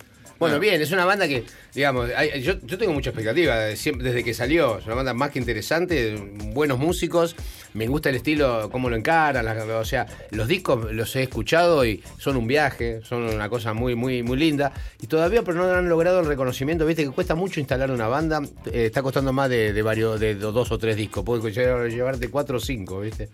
[0.41, 1.43] Bueno, bien, es una banda que,
[1.73, 4.79] digamos, hay- yo, yo tengo mucha expectativa siempre- desde que salió.
[4.79, 6.15] Es una banda más que interesante,
[6.53, 7.35] buenos músicos.
[7.73, 9.45] Me gusta el estilo, cómo lo encaran.
[9.45, 13.73] las- o sea, los discos los he escuchado y son un viaje, son una cosa
[13.73, 14.73] muy, muy, muy linda.
[14.99, 16.85] Y todavía, pero no han logrado el reconocimiento.
[16.85, 18.41] Viste que cuesta mucho instalar una banda.
[18.65, 21.23] eh, está costando más de, de varios, de dos o tres discos.
[21.23, 23.29] Puedes llevar- llevarte cuatro o cinco, ¿viste?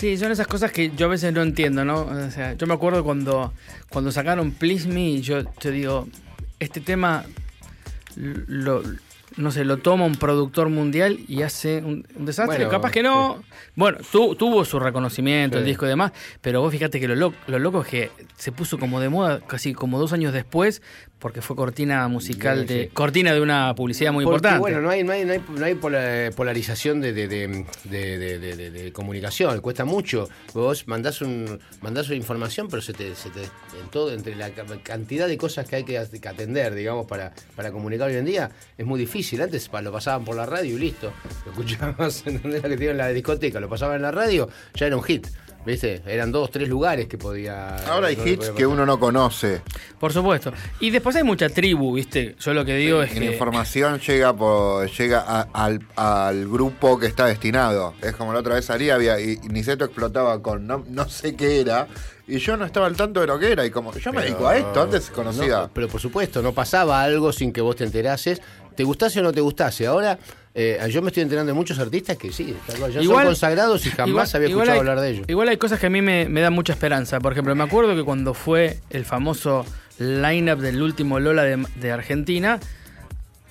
[0.00, 2.06] Sí, son esas cosas que yo a veces no entiendo, ¿no?
[2.06, 3.52] O sea, yo me acuerdo cuando,
[3.90, 6.08] cuando sacaron Please Me, yo te digo,
[6.58, 7.26] este tema
[8.16, 8.82] lo,
[9.36, 12.56] no sé, lo toma un productor mundial y hace un, un desastre.
[12.58, 13.42] Bueno, Capaz que no.
[13.76, 17.32] Bueno, tu- tuvo su reconocimiento, el disco y demás, pero vos fíjate que lo, lo,
[17.46, 20.82] lo loco es que se puso como de moda casi como dos años después,
[21.18, 22.84] porque fue cortina musical de.
[22.84, 22.90] sí.
[22.94, 24.60] cortina de una publicidad muy Porque, importante.
[24.60, 29.60] Bueno, no hay, no hay, no hay, no hay pola- polarización de, de, de, comunicación,
[29.60, 30.28] cuesta mucho.
[30.54, 34.50] Vos mandás, un, mandás una información, pero se te, se te- en todo, entre la
[34.50, 38.24] ca- cantidad de cosas que hay que, que atender, digamos, para, para comunicar hoy en
[38.24, 39.19] día, es muy difícil.
[39.40, 41.12] Antes pa, lo pasaban por la radio y listo.
[41.44, 42.62] Lo escuchabas ¿entendés?
[42.62, 45.26] lo que te en la discoteca, lo pasaban en la radio, ya era un hit.
[45.66, 46.00] ¿Viste?
[46.06, 47.76] Eran dos, tres lugares que podía.
[47.86, 49.60] Ahora hay no hits que uno no conoce.
[49.98, 50.50] Por supuesto.
[50.80, 52.34] Y después hay mucha tribu, ¿viste?
[52.40, 53.26] Yo lo que digo es La que.
[53.32, 57.92] información llega por, llega a- al, al grupo que está destinado.
[58.00, 61.60] Es como la otra vez salía había, y, Niceto explotaba con no, no sé qué
[61.60, 61.88] era.
[62.26, 63.66] Y yo no estaba al tanto de lo que era.
[63.66, 65.62] Y como yo me dedico a esto, antes conocía.
[65.62, 68.40] No, pero por supuesto, no pasaba algo sin que vos te enterases.
[68.80, 69.86] Te gustase o no te gustase.
[69.86, 70.18] Ahora,
[70.54, 74.08] eh, yo me estoy enterando de muchos artistas que sí, ya son consagrados y jamás
[74.08, 75.24] igual- había igual escuchado hay- hablar de ellos.
[75.28, 77.20] Igual hay cosas que a mí me, me dan mucha esperanza.
[77.20, 79.66] Por ejemplo, me acuerdo que cuando fue el famoso
[79.98, 82.58] line-up del último Lola de, de Argentina,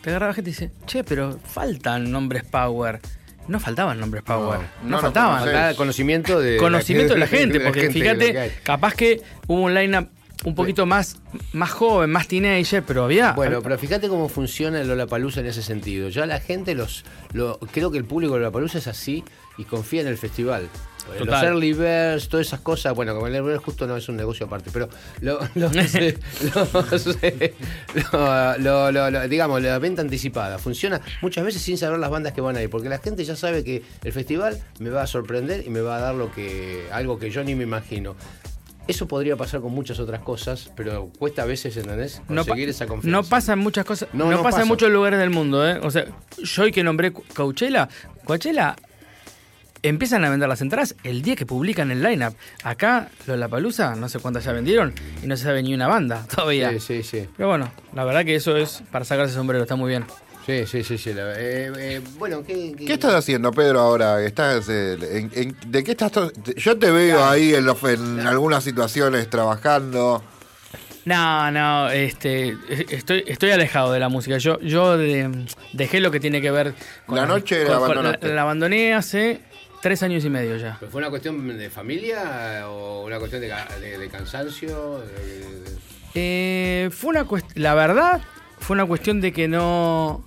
[0.02, 3.00] te agarraba gente y dice, che, pero faltan nombres Power.
[3.48, 4.58] No faltaban nombres Power.
[4.82, 5.76] No, no, no faltaban.
[5.76, 10.10] conocimiento de- Conocimiento de la gente, porque fíjate, capaz que hubo un line-up
[10.46, 11.18] un poquito más,
[11.54, 13.34] más joven, más teenager, pero había...
[13.34, 16.08] Bueno, pero fíjate cómo funciona el Lollapalooza en ese sentido.
[16.10, 17.04] Ya la gente los,
[17.34, 19.24] lo, creo que el público de Lollapalooza es así
[19.58, 20.70] y confía en el festival.
[21.10, 21.46] Los Total.
[21.46, 24.46] early birds, todas esas cosas, bueno, como el early birds justo no es un negocio
[24.46, 24.88] aparte, pero
[25.22, 25.40] los,
[28.60, 32.56] los, lo- digamos, la venta anticipada funciona muchas veces sin saber las bandas que van
[32.58, 35.70] a ir, porque la gente ya sabe que el festival me va a sorprender y
[35.70, 38.16] me va a dar lo que algo que yo ni me imagino.
[38.90, 42.22] Eso podría pasar con muchas otras cosas, pero cuesta a veces, ¿entendés?
[42.28, 43.16] No, Conseguir esa confianza.
[43.22, 44.62] no pasa en muchas cosas, No, no, no pasa, pasa.
[44.64, 45.80] en muchos lugares del mundo, ¿eh?
[45.84, 46.06] O sea,
[46.44, 47.88] yo hoy que nombré Coachella,
[48.26, 48.76] Coachella
[49.84, 52.34] empiezan a vender las entradas el día que publican el lineup.
[52.64, 54.94] Acá, la Palusa, no sé cuántas ya vendieron
[55.24, 56.72] y no se sabe ni una banda todavía.
[56.72, 57.28] Sí, sí, sí.
[57.38, 60.04] Pero bueno, la verdad que eso es para sacarse el sombrero, está muy bien.
[60.50, 61.14] Sí, sí, sí, sí.
[61.14, 64.22] la- eh, eh, bueno, ¿qué, ¿Qué estás haciendo, Pedro, ahora?
[64.24, 66.12] ¿Estás, eh, en- en- ¿De qué estás?
[66.58, 70.24] Yo te veo ahí en, los- en algunas situaciones trabajando.
[71.06, 72.56] No, no, este,
[72.90, 74.38] estoy, estoy alejado de la música.
[74.40, 76.74] Yo, yo de- dejé lo que tiene que ver
[77.06, 78.28] con La noche la abandonaste.
[78.30, 79.42] la, la abandoné hace
[79.82, 80.78] tres años y medio ya.
[80.80, 85.00] ¿Pero ¿Fue una cuestión de familia o una cuestión de, ca- de- de cansancio?
[85.00, 85.80] De- de-
[86.16, 88.22] Eh, fue una cuest- la verdad,
[88.60, 90.26] fue una cuestión de que no,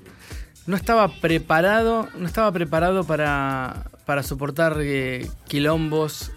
[0.66, 6.32] no estaba preparado, no estaba preparado para, para soportar eh, quilombos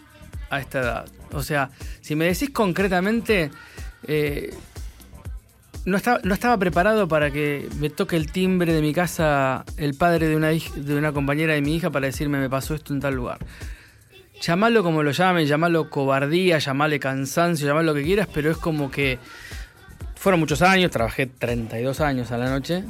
[0.49, 1.05] a esta edad.
[1.31, 1.69] O sea,
[2.01, 3.51] si me decís concretamente,
[4.07, 4.53] eh,
[5.85, 9.95] no, estaba, no estaba preparado para que me toque el timbre de mi casa el
[9.95, 12.99] padre de una, de una compañera de mi hija para decirme me pasó esto en
[12.99, 13.39] tal lugar.
[14.41, 18.91] Llamalo como lo llamen, llamalo cobardía, llamale cansancio, llamalo lo que quieras, pero es como
[18.91, 19.17] que
[20.15, 22.83] fueron muchos años, trabajé 32 años a la noche.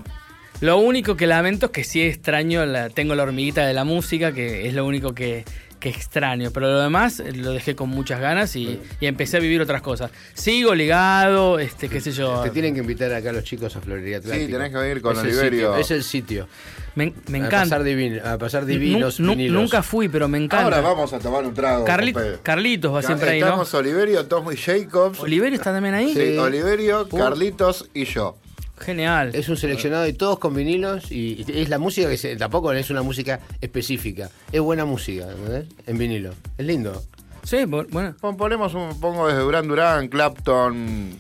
[0.62, 4.32] Lo único que lamento es que sí extraño, la, tengo la hormiguita de la música,
[4.32, 5.44] que es lo único que,
[5.80, 9.40] que extraño, pero lo demás eh, lo dejé con muchas ganas y, y empecé a
[9.42, 10.12] vivir otras cosas.
[10.34, 12.42] Sigo ligado, este, qué sé yo.
[12.42, 14.46] Te tienen que invitar acá los chicos a Florería Atlántica.
[14.46, 15.68] Sí, tenés que venir con Es el Oliverio.
[15.74, 16.48] sitio, Es el sitio.
[16.96, 17.60] Me, me A encanta.
[17.76, 19.62] pasar, divino, a pasar divinos vinilos.
[19.62, 20.64] nunca fui, pero me encanta.
[20.64, 21.84] Ahora vamos a tomar un trago.
[21.86, 22.16] Carli-.
[22.42, 23.48] Carlitos va siempre ahí, ¿no?
[23.48, 25.20] Estamos Oliverio, Tom y Jacobs.
[25.20, 26.14] ¿Oliverio está también ahí?
[26.14, 27.10] Sí, Oliverio.
[27.10, 28.38] Carlitos y yo.
[28.78, 29.32] Genial.
[29.34, 32.72] Es un seleccionado y todos con vinilos y y es la música que se- tampoco
[32.74, 34.30] es una música específica.
[34.52, 35.66] Es buena música, ¿entendés?
[35.88, 36.34] En vinilo.
[36.58, 37.02] Es lindo.
[37.44, 38.16] Sí, bu- bueno.
[38.20, 41.18] Pon- Ponemos un, pongo desde Durán Durán, Clapton.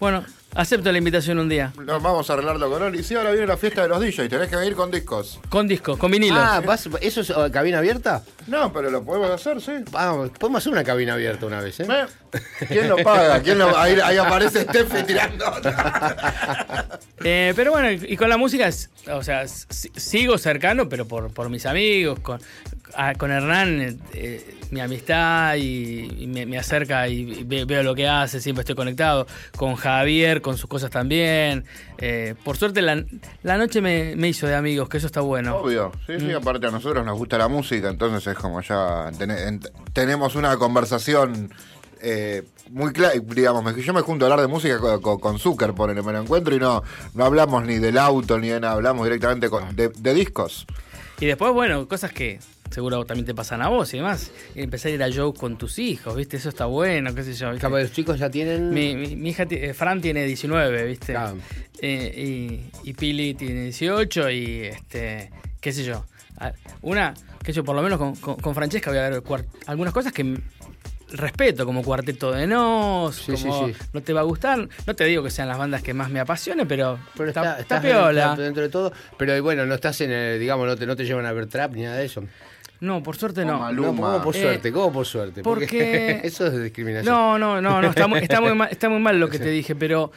[0.00, 1.72] Bueno, acepto la invitación un día.
[1.84, 3.02] Nos vamos a arreglarlo con Oli.
[3.02, 5.40] Sí, ahora viene la fiesta de los DJs, tenés que venir con discos.
[5.48, 6.38] Con discos, con vinilos.
[6.40, 8.22] Ah, ¿vas- ¿eso es oh, cabina abierta?
[8.46, 9.72] No, pero lo podemos hacer, sí.
[9.90, 11.86] Vamos, podemos hacer una cabina abierta una vez, ¿eh?
[11.90, 13.40] Eh, ¿Quién lo paga?
[13.42, 15.44] ¿Quién lo- ahí, ahí aparece Steffi tirando.
[17.24, 21.48] Eh, pero bueno, y con la música, es- o sea, sigo cercano, pero por, por
[21.50, 22.40] mis amigos, con,
[22.96, 27.82] a- con Hernán, eh, eh, mi amistad y, y me, me acerca y ve- veo
[27.82, 29.26] lo que hace, siempre estoy conectado.
[29.56, 31.64] Con Javier, con sus cosas también.
[31.98, 33.04] Eh, por suerte la,
[33.42, 35.56] la noche me, me hizo de amigos, que eso está bueno.
[35.56, 36.20] Obvio, sí, Mm.
[36.20, 39.10] sí, aparte a nosotros nos gusta la música, entonces es como ya
[39.92, 41.52] tenemos una conversación
[42.00, 46.12] eh, muy clara, digamos, yo me junto a hablar de música con, Zucker, ponele, me
[46.12, 46.82] lo encuentro y no,
[47.14, 50.66] no hablamos ni del auto ni de nada, hablamos directamente con- de, de discos.
[51.20, 52.40] Y después, bueno, cosas que
[52.72, 54.30] seguro también te pasan a vos y demás.
[54.54, 56.36] Y empezar a ir a shows con tus hijos, ¿viste?
[56.38, 57.50] Eso está bueno, qué sé yo.
[57.58, 58.70] Capaz los chicos ya tienen.
[58.70, 61.12] Mi, mi- mi hija, eh, Fran tiene 19, ¿viste?
[61.12, 61.36] Claro.
[61.80, 65.30] Eh, y, y Pili tiene 18 y, este,
[65.60, 66.04] qué sé yo.
[66.38, 69.22] Ah, Una, qué sé yo, por lo menos con, con- con Francesca voy a ver
[69.66, 70.38] algunas cosas que
[71.14, 73.74] respeto, como Cuarteto de Nos, Sí, como sí.
[73.92, 74.66] No te va a gustar.
[74.86, 77.60] No te digo que sean las bandas que más me apasionen, pero, Pero está, está,
[77.60, 78.26] está piola.
[78.28, 78.92] Dentro, dentro de todo.
[79.18, 81.74] Pero bueno, no estás en el, digamos, no te, no te llevan a ver trap
[81.74, 82.24] ni nada de eso.
[82.82, 83.60] No, por suerte no.
[83.60, 83.88] Maluma.
[83.88, 84.72] No, ¿cómo por Eh, suerte?
[84.72, 85.42] ¿Cómo por suerte?
[85.42, 87.14] porque- eso es discriminación.
[87.14, 89.48] No, no, no, no, está muy, está muy mal, está muy mal lo que te
[89.50, 90.10] dije, pero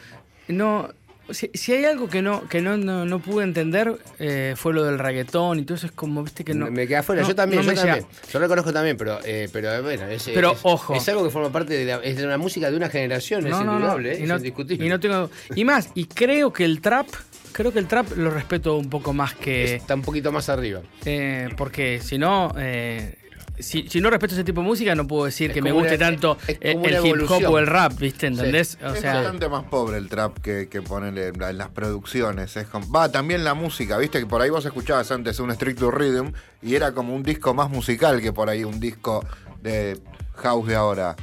[0.48, 0.90] no.
[1.28, 4.84] Si, si hay algo que no, que no, no, no pude entender, eh, fue lo
[4.84, 6.70] del reggaetón y todo eso es como, viste que no.
[6.70, 8.06] me queda fuera, no- yo también, no yo también.
[8.32, 10.94] Yo lo conozco también, pero, eh, pero eh, bueno, es, Pero, es- ojo.
[10.94, 13.50] es algo que forma parte de la, es de una música de una generación, es
[13.50, 13.74] No, no, no.
[13.78, 14.86] indudable, eh, Y es no, indiscutible.
[14.86, 15.28] y no tengo.
[15.56, 17.08] Y más, y creo que el trap,
[17.56, 19.74] creo que el trap lo respeto un poco más que.
[19.76, 20.80] Está un poquito más arriba.
[21.04, 22.52] eh, porque si no.
[22.58, 23.16] eh,
[23.58, 25.94] si, si no respeto ese tipo de música, no puedo decir Es que me guste
[25.96, 28.26] una- tanto es el hip hop o el rap, ¿viste?
[28.26, 28.76] ¿Entendés?
[28.84, 32.54] O es bastante más pobre el trap que, que ponerle en, la- en las producciones.
[32.58, 35.78] Es como- va, también la música, viste que por ahí vos escuchabas antes un Strict
[35.78, 39.24] to Rhythm y era como un disco más musical que por ahí un disco
[39.62, 39.98] de
[40.34, 41.16] house de ahora.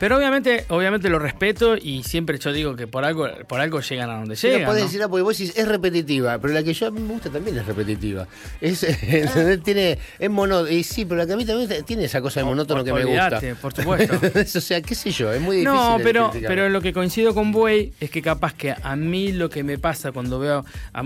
[0.00, 4.10] Pero obviamente, obviamente lo respeto y siempre yo digo que por algo, por algo llegan
[4.10, 4.64] a donde llegan.
[4.64, 4.86] podés ¿no?
[4.86, 7.30] decir, ah, porque vos decís, es repetitiva, pero la que yo a mí me gusta
[7.30, 8.28] también es repetitiva.
[8.60, 9.62] Es, ¿entendés?
[9.62, 10.70] tiene, es monótono.
[10.70, 13.04] Y sí, pero la que a mí también tiene esa cosa de monótono que me
[13.04, 13.40] gusta.
[13.60, 14.20] Por supuesto.
[14.58, 15.74] o sea, qué sé yo, es muy difícil.
[15.74, 19.50] No, pero, pero lo que coincido con Buey es que capaz que a mí lo
[19.50, 20.64] que me pasa cuando veo,
[20.94, 21.04] a-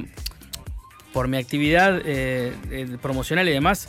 [1.13, 3.89] por mi actividad eh, eh, promocional y demás,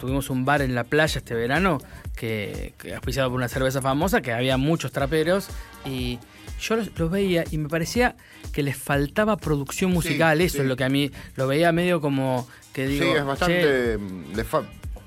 [0.00, 1.78] tuvimos un bar en la playa este verano
[2.16, 5.48] que, que auspiciado por una cerveza famosa, que había muchos traperos
[5.84, 6.18] y
[6.60, 8.16] yo los, los veía y me parecía
[8.52, 10.60] que les faltaba producción musical, Sí, eso sí.
[10.62, 13.98] es lo que a mí lo veía medio como que digo, sí, es "Che, bastante.
[13.98, 14.64] mm, le fa-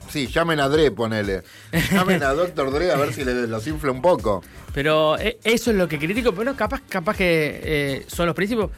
[0.10, 1.44] Sí, llamen a Dre, ponele.
[1.92, 2.72] Llamen a Dr.
[2.72, 4.44] Dre a ver si le, los infla un poco.
[4.74, 8.70] Pero eh, eso es lo que critico, pero capaz, capaz que eh, son los principios.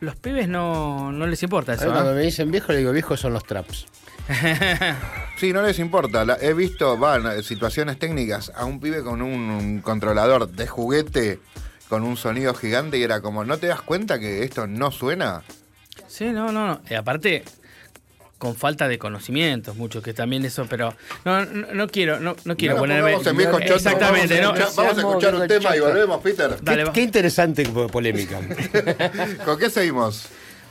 [0.00, 1.86] Los pibes no, no les importa eso.
[1.90, 2.16] cuando ¿eh?
[2.16, 3.86] me dicen viejo, le digo, viejos son los traps.
[5.38, 6.24] Sí, no les importa.
[6.24, 11.38] La- he visto, van, situaciones técnicas a un pibe con un, un controlador de juguete
[11.88, 15.42] con un sonido gigante y era como, ¿no te das cuenta que esto no suena?
[16.08, 16.80] Sí, no, no, no.
[16.90, 17.44] Y aparte,
[18.36, 20.92] con falta de conocimientos, mucho, que también eso, pero
[21.24, 23.12] no, no, no quiero, no, no quiero No nos ponerme.
[23.12, 24.66] pongamos en viejos chotos, Exactamente, vamos a no.
[24.66, 26.56] escuchar- Vamos a escuchar un tema y volvemos, Peter.
[26.62, 26.92] Dale, qué, va.
[26.92, 28.40] qué interesante po- polémica.
[29.44, 30.26] ¿Con qué seguimos?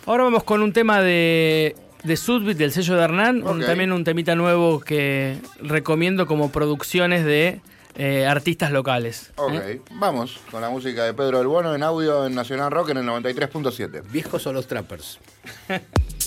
[0.05, 3.45] Ahora vamos con un tema de, de Sudbit, del sello de Hernán.
[3.45, 7.61] un- también un temita nuevo que recomiendo como producciones de
[7.99, 9.31] eh, artistas locales.
[9.37, 9.81] Ok, ¿eh?
[9.91, 13.05] vamos con la música de Pedro del Bono en audio en Nacional Rock en el
[13.07, 14.03] 93.7.
[14.11, 15.17] viejos son los trappers.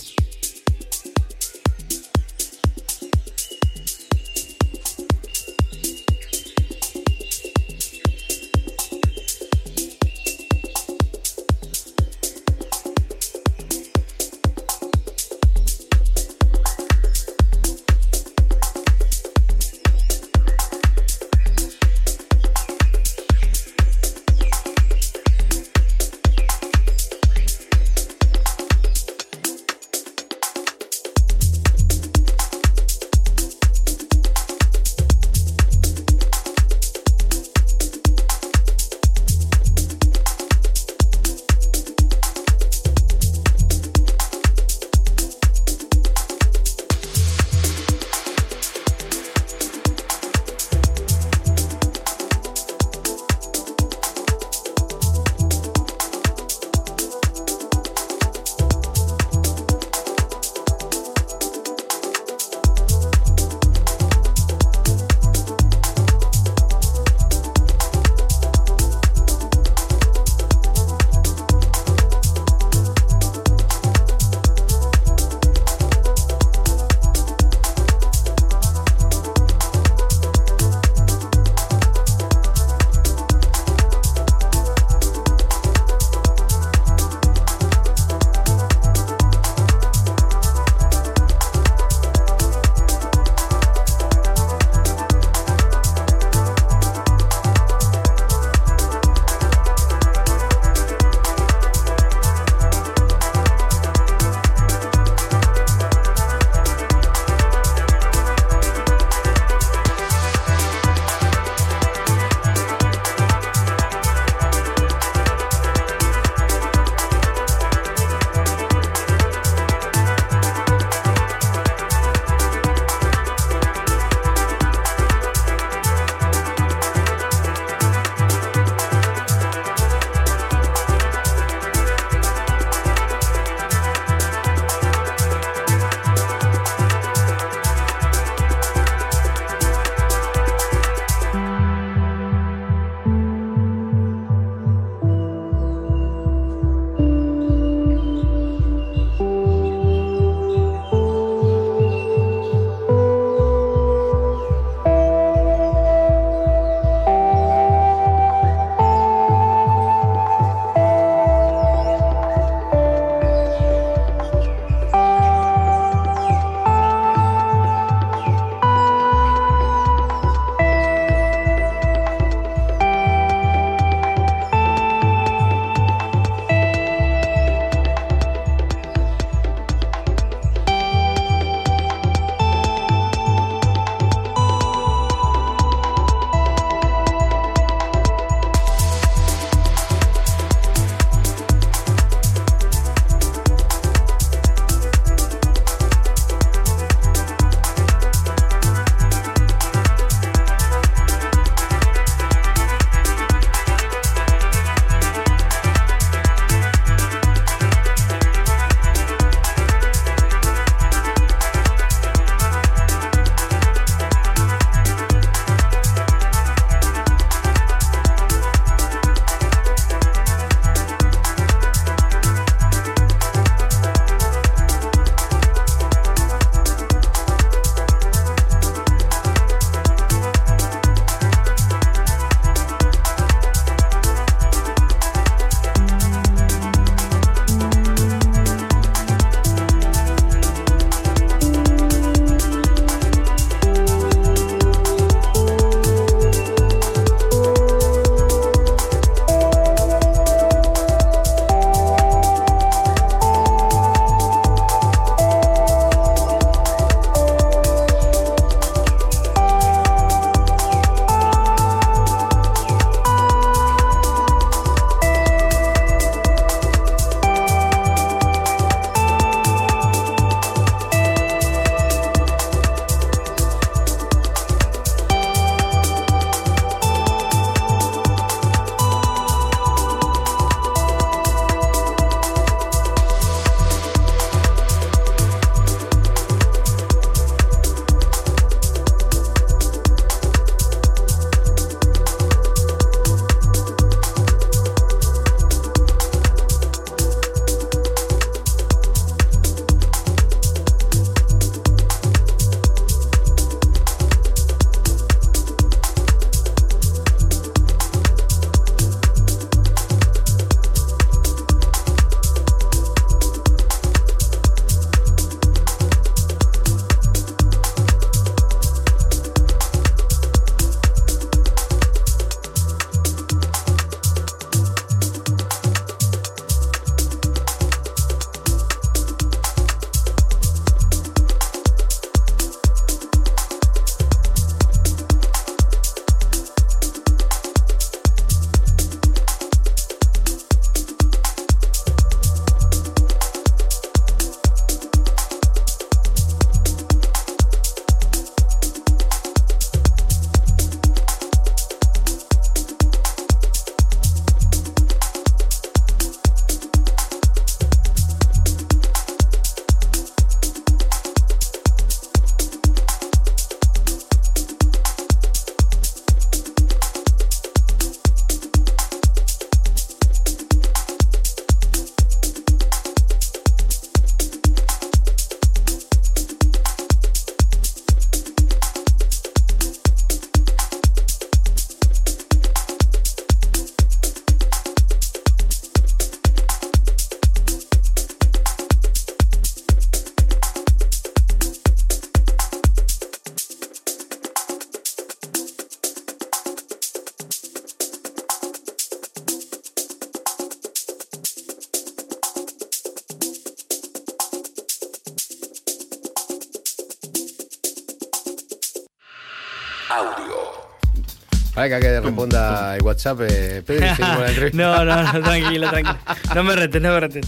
[411.69, 414.57] Para que responda el WhatsApp, eh, Pedro, y seguimos la entrevista.
[414.63, 415.99] no, no, no, tranquilo, tranquilo.
[416.35, 417.27] No me retes, no me retes.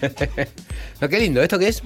[1.00, 1.42] No, qué lindo.
[1.42, 1.82] ¿Esto qué es?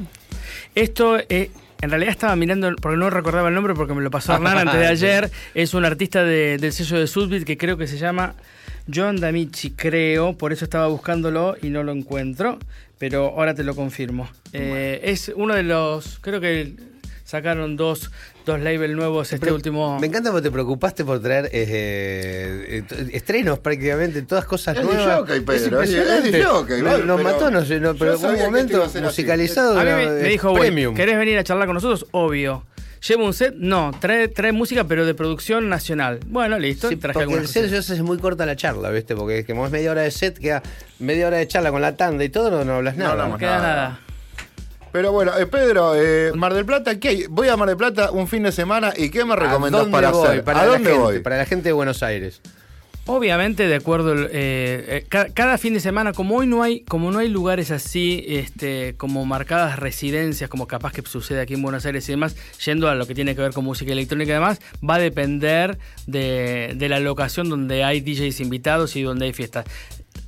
[0.74, 4.34] Esto, eh, en realidad estaba mirando, porque no recordaba el nombre porque me lo pasó
[4.34, 5.30] Hernán antes de ayer.
[5.55, 8.34] Es un artista de- del sello de Sudbeat que creo que se llama
[8.92, 10.36] John Damichi, creo.
[10.36, 12.59] Por eso estaba buscándolo y no lo encuentro.
[12.98, 14.28] Pero ahora te lo confirmo.
[14.52, 16.72] Eh, es uno de los, creo que
[17.35, 18.11] sacaron dos,
[18.47, 19.98] dos labels nuevos este Pero último...
[19.98, 25.19] Me encanta porque te preocupaste por traer eh, eh, estrenos prácticamente, todas cosas Es nuevas.
[25.19, 28.15] jockey, Pedro, es es de jockey, No, Nos pero mató, no sé, no, yo pero
[28.16, 29.78] un que esto momento musicalizado.
[29.78, 30.94] A mí no, me, eh, me dijo, premium.
[30.94, 32.06] ¿querés venir a charlar con nosotros?
[32.12, 32.65] Obvio.
[33.06, 33.55] ¿Llevo un set?
[33.59, 36.20] No, trae, trae música, pero de producción nacional.
[36.27, 36.89] Bueno, listo.
[36.89, 37.89] Sí, traje porque algunas el set cosas.
[37.89, 39.15] ya es muy corta la charla, ¿viste?
[39.15, 40.62] Porque como es media hora de set, queda
[41.01, 43.12] media hora de charla con la tanda y todo, no, no hablas No nada.
[43.12, 43.74] hablamos No queda nada.
[43.77, 44.01] nada.
[44.94, 47.24] Pero bueno, eh, Pedro, eh, Mar del Plata, ¿qué hay?
[47.28, 50.12] Voy a Mar del Plata un fin de semana y ¿qué me ¿A recomendás para
[50.12, 50.24] voy?
[50.28, 50.44] hacer?
[50.44, 51.18] Para ¿A dónde gente, voy?
[51.18, 52.40] Para la gente de Buenos Aires.
[53.06, 57.10] Obviamente, de acuerdo, eh, eh, ca- cada, fin de semana, como hoy no hay, como
[57.10, 61.84] no hay lugares así, este, como marcadas residencias, como capaz que sucede aquí en Buenos
[61.86, 64.60] Aires y demás, yendo a lo que tiene que ver con música electrónica y demás,
[64.88, 65.76] va a depender
[66.06, 69.64] de, de la locación donde hay DJs invitados y donde hay fiestas.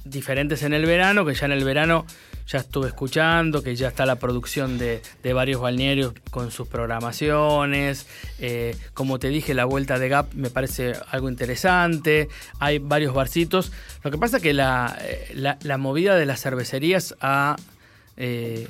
[0.05, 2.05] Diferentes en el verano, que ya en el verano
[2.47, 8.07] ya estuve escuchando, que ya está la producción de, de varios balnearios con sus programaciones.
[8.39, 12.29] eh, como te dije, la vuelta de Gap me parece algo interesante.
[12.61, 13.73] Hay varios barcitos.
[14.05, 17.57] Lo que pasa que la, eh, la, la movida de las cervecerías ha...
[18.17, 18.69] eh,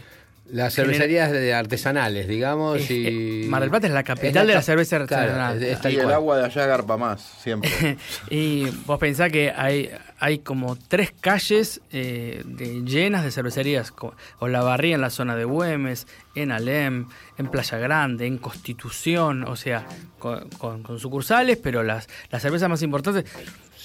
[0.51, 2.81] Las genera- cervecerías de- artesanales, digamos.
[2.81, 3.43] Es- y...
[3.45, 5.63] eh, Mar del Plata es la capital Es de la cerveza artesanal.
[5.63, 7.71] es Y el agua de allá garpa más, siempre.
[8.31, 13.91] y vos pensás que hay, hay como tres calles eh, de- llenas de cervecerías.
[13.91, 17.09] co- Olavarría en la zona de Güemes, en Alem,
[17.39, 19.85] en Playa Grande, en Constitución, o sea,
[20.19, 23.25] con, con- con sucursales, pero las, las cervezas más importantes.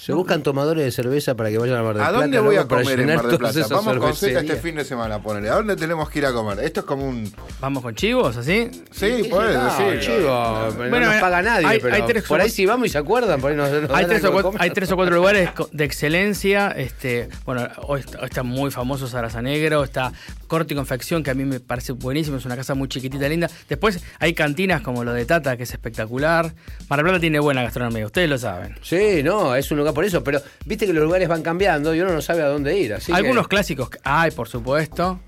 [0.04, 2.22] Se buscan tomadores de cerveza para que vayan a Mar del ¿A Plata.
[2.22, 2.62] dónde voy ¿no?
[2.62, 3.66] a comer en Mar del Plata?
[3.70, 5.48] Vamos con Z este fin de semana, ponele.
[5.48, 6.58] ¿A dónde tenemos que ir a comer?
[6.58, 7.32] Esto es como un...
[7.60, 8.68] Vamos con chivos, así.
[8.90, 10.00] Sí, podés no, decir.
[10.00, 12.90] chivo, no Bueno, nos paga nadie, hay- pero hay tres por ahí sí vamos y
[12.90, 14.62] se acuerdan, por ahí nos, nos Hay tres, o cuatro, comer.
[14.62, 16.70] hay tres o cuatro lugares de excelencia.
[16.72, 20.12] Este, bueno, hoy está, hoy está muy famoso Zaraza Negro, está
[20.48, 23.48] Corte y Confección, que a mí me parece buenísimo, es una casa muy chiquitita, linda.
[23.68, 26.52] Después hay cantinas como lo de Tata, que es espectacular.
[26.88, 28.76] Mar del Plata tiene buena gastronomía, ustedes lo saben.
[28.82, 32.00] Sí, no, es un lugar por eso, pero viste que los lugares van cambiando y
[32.00, 32.94] uno no sabe a dónde ir.
[32.94, 35.20] Así que- Algunos clásicos hay, por supuesto.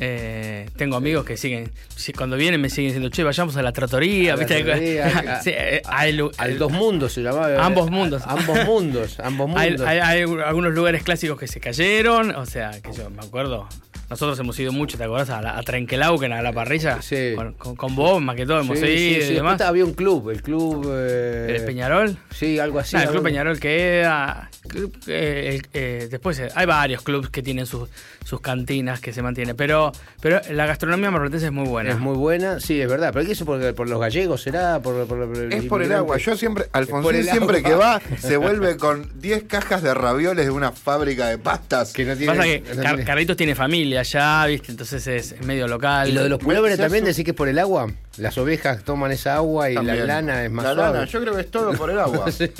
[0.00, 3.72] Eh, tengo amigos que siguen, si- cuando vienen me siguen diciendo, che, vayamos a la
[3.72, 4.62] tratoría, A la ¿viste?
[5.42, 7.64] Sí, eh, Al dos mundos se llamaba.
[7.64, 8.22] Ambos mundos.
[8.24, 9.86] Ambos mundos, ambos Hay, mundos.
[9.88, 13.68] hay- hay algunos lugares clásicos que se cayeron, o sea, que yo me acuerdo.
[14.10, 15.28] Nosotros hemos ido mucho, ¿te acordás?
[15.30, 17.02] A, la, a Trenquelauquen, a la parrilla.
[17.02, 17.32] Sí.
[17.36, 19.60] Con, con, con vos, más que todo, hemos Sí, ido sí, y demás.
[19.60, 20.88] había un club, el club.
[20.90, 22.16] eh, ¿El Peñarol?
[22.30, 22.96] Sí, algo así.
[22.96, 24.50] Nah, el algo- Club Peñarol queda.
[24.66, 27.88] club, eh, eh, después eh, hay varios clubes que tienen sus,
[28.24, 29.56] sus cantinas que se mantienen.
[29.56, 31.90] Pero, pero la gastronomía marplatense es muy buena.
[31.90, 33.10] Es muy buena, sí, es verdad.
[33.12, 34.42] Pero ¿qué es por, por los gallegos?
[34.42, 34.80] ¿Será?
[34.80, 36.16] Por, por- por Es por el agua.
[36.18, 37.68] Yo siempre, Alfonsín siempre agua.
[37.70, 41.92] que va, se vuelve con 10 cajas de ravioles de una fábrica de pastas.
[41.92, 42.32] Que no tiene.
[42.32, 44.70] Pasa que no Car- tiene- Carlitos tiene familia allá, ¿viste?
[44.72, 46.08] Entonces es medio local.
[46.08, 47.90] ¿Y lo de los pulóveres Se también decís que es por el agua?
[48.16, 49.98] Las ovejas toman esa agua y También.
[49.98, 50.92] la lana es más La suave.
[50.94, 52.30] lana, yo creo que es todo por el agua.
[52.32, 52.50] Sí.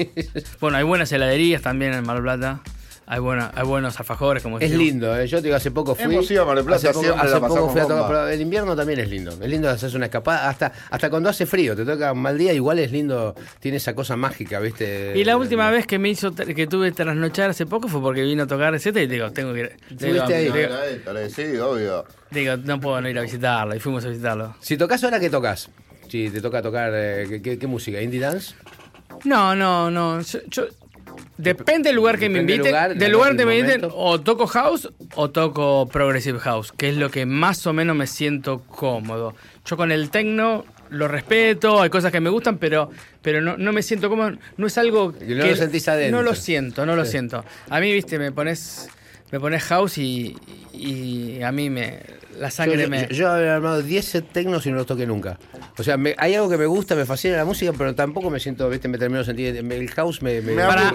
[0.60, 2.60] Bueno, hay buenas heladerías también en Mar del Plata.
[3.10, 4.85] Hay, buena, hay buenos alfajores, como Es decimos.
[4.85, 5.26] lindo, ¿eh?
[5.26, 6.05] yo te digo, hace poco fui.
[6.12, 7.85] Hemos ido a Mar del Plata, hace poco, siempre hace la poco pasamos fui a
[7.85, 8.09] tocar, bomba.
[8.09, 9.30] pero el invierno también es lindo.
[9.32, 12.52] Es lindo hacerse una escapada, hasta, hasta cuando hace frío, te toca un mal día,
[12.52, 15.14] igual es lindo, tiene esa cosa mágica, ¿viste?
[15.16, 18.22] Y la última vez que me hizo que tuve que trasnochar hace poco fue porque
[18.24, 19.76] vino a tocar Z y digo, tengo que ir.
[19.89, 20.48] Digo, ahí.
[21.06, 22.05] No, digo, sí, obvio.
[22.30, 23.74] digo, no puedo no ir a visitarlo.
[23.74, 24.55] Y fuimos a visitarlo.
[24.60, 25.70] Si tocas ahora, ¿qué tocas?
[26.09, 28.02] Si te toca tocar, eh, ¿qué, qué- qué música?
[28.02, 28.55] ¿Indie dance?
[29.24, 30.20] No, no, no.
[30.20, 30.66] Yo, yo-
[31.36, 32.70] depende del lugar que me Depende del invite.
[32.70, 36.96] lugar, del lugar que me inviten, o toco house o toco progressive house, que es
[36.96, 39.34] lo que más o menos me siento cómodo.
[39.64, 42.90] Yo con el techno lo respeto, hay cosas que me gustan, pero,
[43.20, 44.38] pero no, no me siento cómodo.
[44.56, 46.16] No es algo Y no lo sentís adentro.
[46.16, 47.10] No lo siento, no lo Sí.
[47.12, 47.44] siento.
[47.68, 48.88] A mí, viste, me pones,
[49.32, 50.36] me pones house y,
[50.72, 52.00] y a mí me
[52.38, 53.00] la sangre yo, me.
[53.09, 55.38] yo, yo he armado 10 set tecnos y no los toqué nunca.
[55.76, 58.38] O sea, me- hay algo que me gusta, me fascina la música, pero tampoco me
[58.38, 59.56] siento, viste, me termino de sentir.
[59.56, 60.40] El house me.
[60.40, 60.88] me, Para-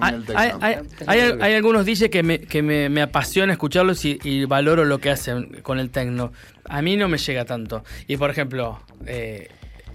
[0.00, 4.04] hay, el hay- hay- hay- hay algunos DJs que me, que me, me apasiona escucharlos
[4.04, 6.32] y, y valoro lo que hacen con el techno.
[6.64, 7.84] A mí no me llega tanto.
[8.08, 9.48] Y por ejemplo, eh,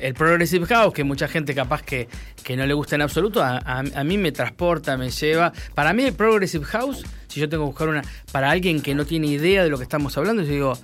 [0.07, 2.07] el Progressive House, que mucha gente capaz que,
[2.43, 5.53] que no le gusta en absoluto, a, a- a mí me transporta, me lleva.
[5.73, 8.01] Para mí el Progressive House, si yo tengo que buscar una,
[8.31, 10.77] para alguien que no tiene idea de lo que estamos hablando, yo digo,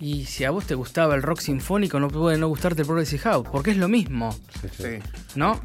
[0.00, 3.20] y si a vos te gustaba el rock sinfónico, no puede no gustarte el Progressive
[3.22, 4.36] House, porque es lo mismo,
[4.76, 4.98] Sí.
[5.34, 5.60] ¿no?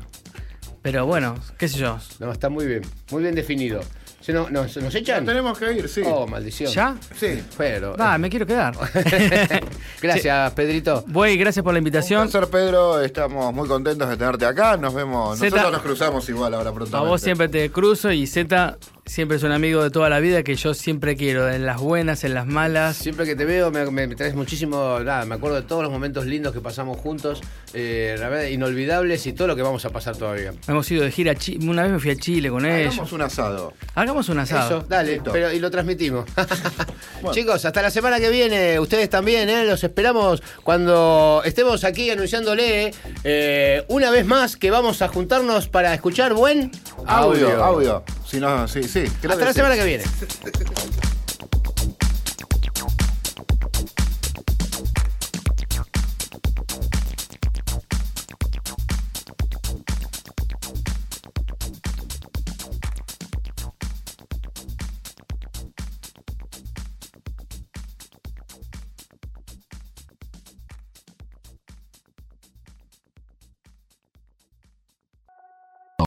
[0.82, 1.98] Pero bueno, qué sé yo.
[2.20, 2.82] No, está muy bien,
[3.12, 3.82] muy bien definido.
[4.24, 5.26] ¿Se no- nos, ¿Nos echan?
[5.26, 6.02] Tenemos que ir, sí.
[6.06, 6.72] Oh, maldición.
[6.72, 6.96] ¿Ya?
[7.16, 7.44] Sí.
[7.58, 7.96] Pero.
[7.98, 8.74] Va, me quiero quedar.
[10.02, 11.04] Gracias, Pedrito.
[11.08, 12.30] Voy, gracias por la Un invitación.
[12.30, 13.02] placer, Pedro.
[13.02, 14.78] Estamos muy contentos de tenerte acá.
[14.78, 15.38] Nos vemos.
[15.40, 15.50] Zeta.
[15.58, 16.96] Nosotros nos cruzamos igual ahora pronto.
[16.98, 20.44] A vos siempre te cruzo y Z siempre es un amigo de toda la vida
[20.44, 22.96] que yo siempre quiero, en las buenas, en las malas.
[22.96, 25.92] Siempre que te veo me, me- me traes muchísimo, nada, me acuerdo de todos los
[25.92, 27.42] momentos lindos que pasamos juntos,
[27.74, 30.54] eh, la verdad, inolvidables y todo lo que vamos a pasar todavía.
[30.68, 31.66] Hemos ido de gira a Chile.
[31.70, 32.94] Una vez me fui a Chile con ellos.
[32.94, 33.74] Hagamos un asado.
[33.96, 34.78] Hagamos un asado.
[34.80, 35.32] Eso, dale, Listo.
[35.32, 36.26] pero, y lo transmitimos.
[37.32, 39.66] Chicos, hasta la semana que viene, ustedes también, ¿eh?
[39.66, 42.94] los esperamos cuando estemos aquí anunciándole
[43.24, 46.72] eh, una vez más que vamos a juntarnos para escuchar buen
[47.06, 48.04] Audio, audio.
[48.34, 49.04] Si no, sí, sí.
[49.06, 50.04] Hasta que la semana que viene.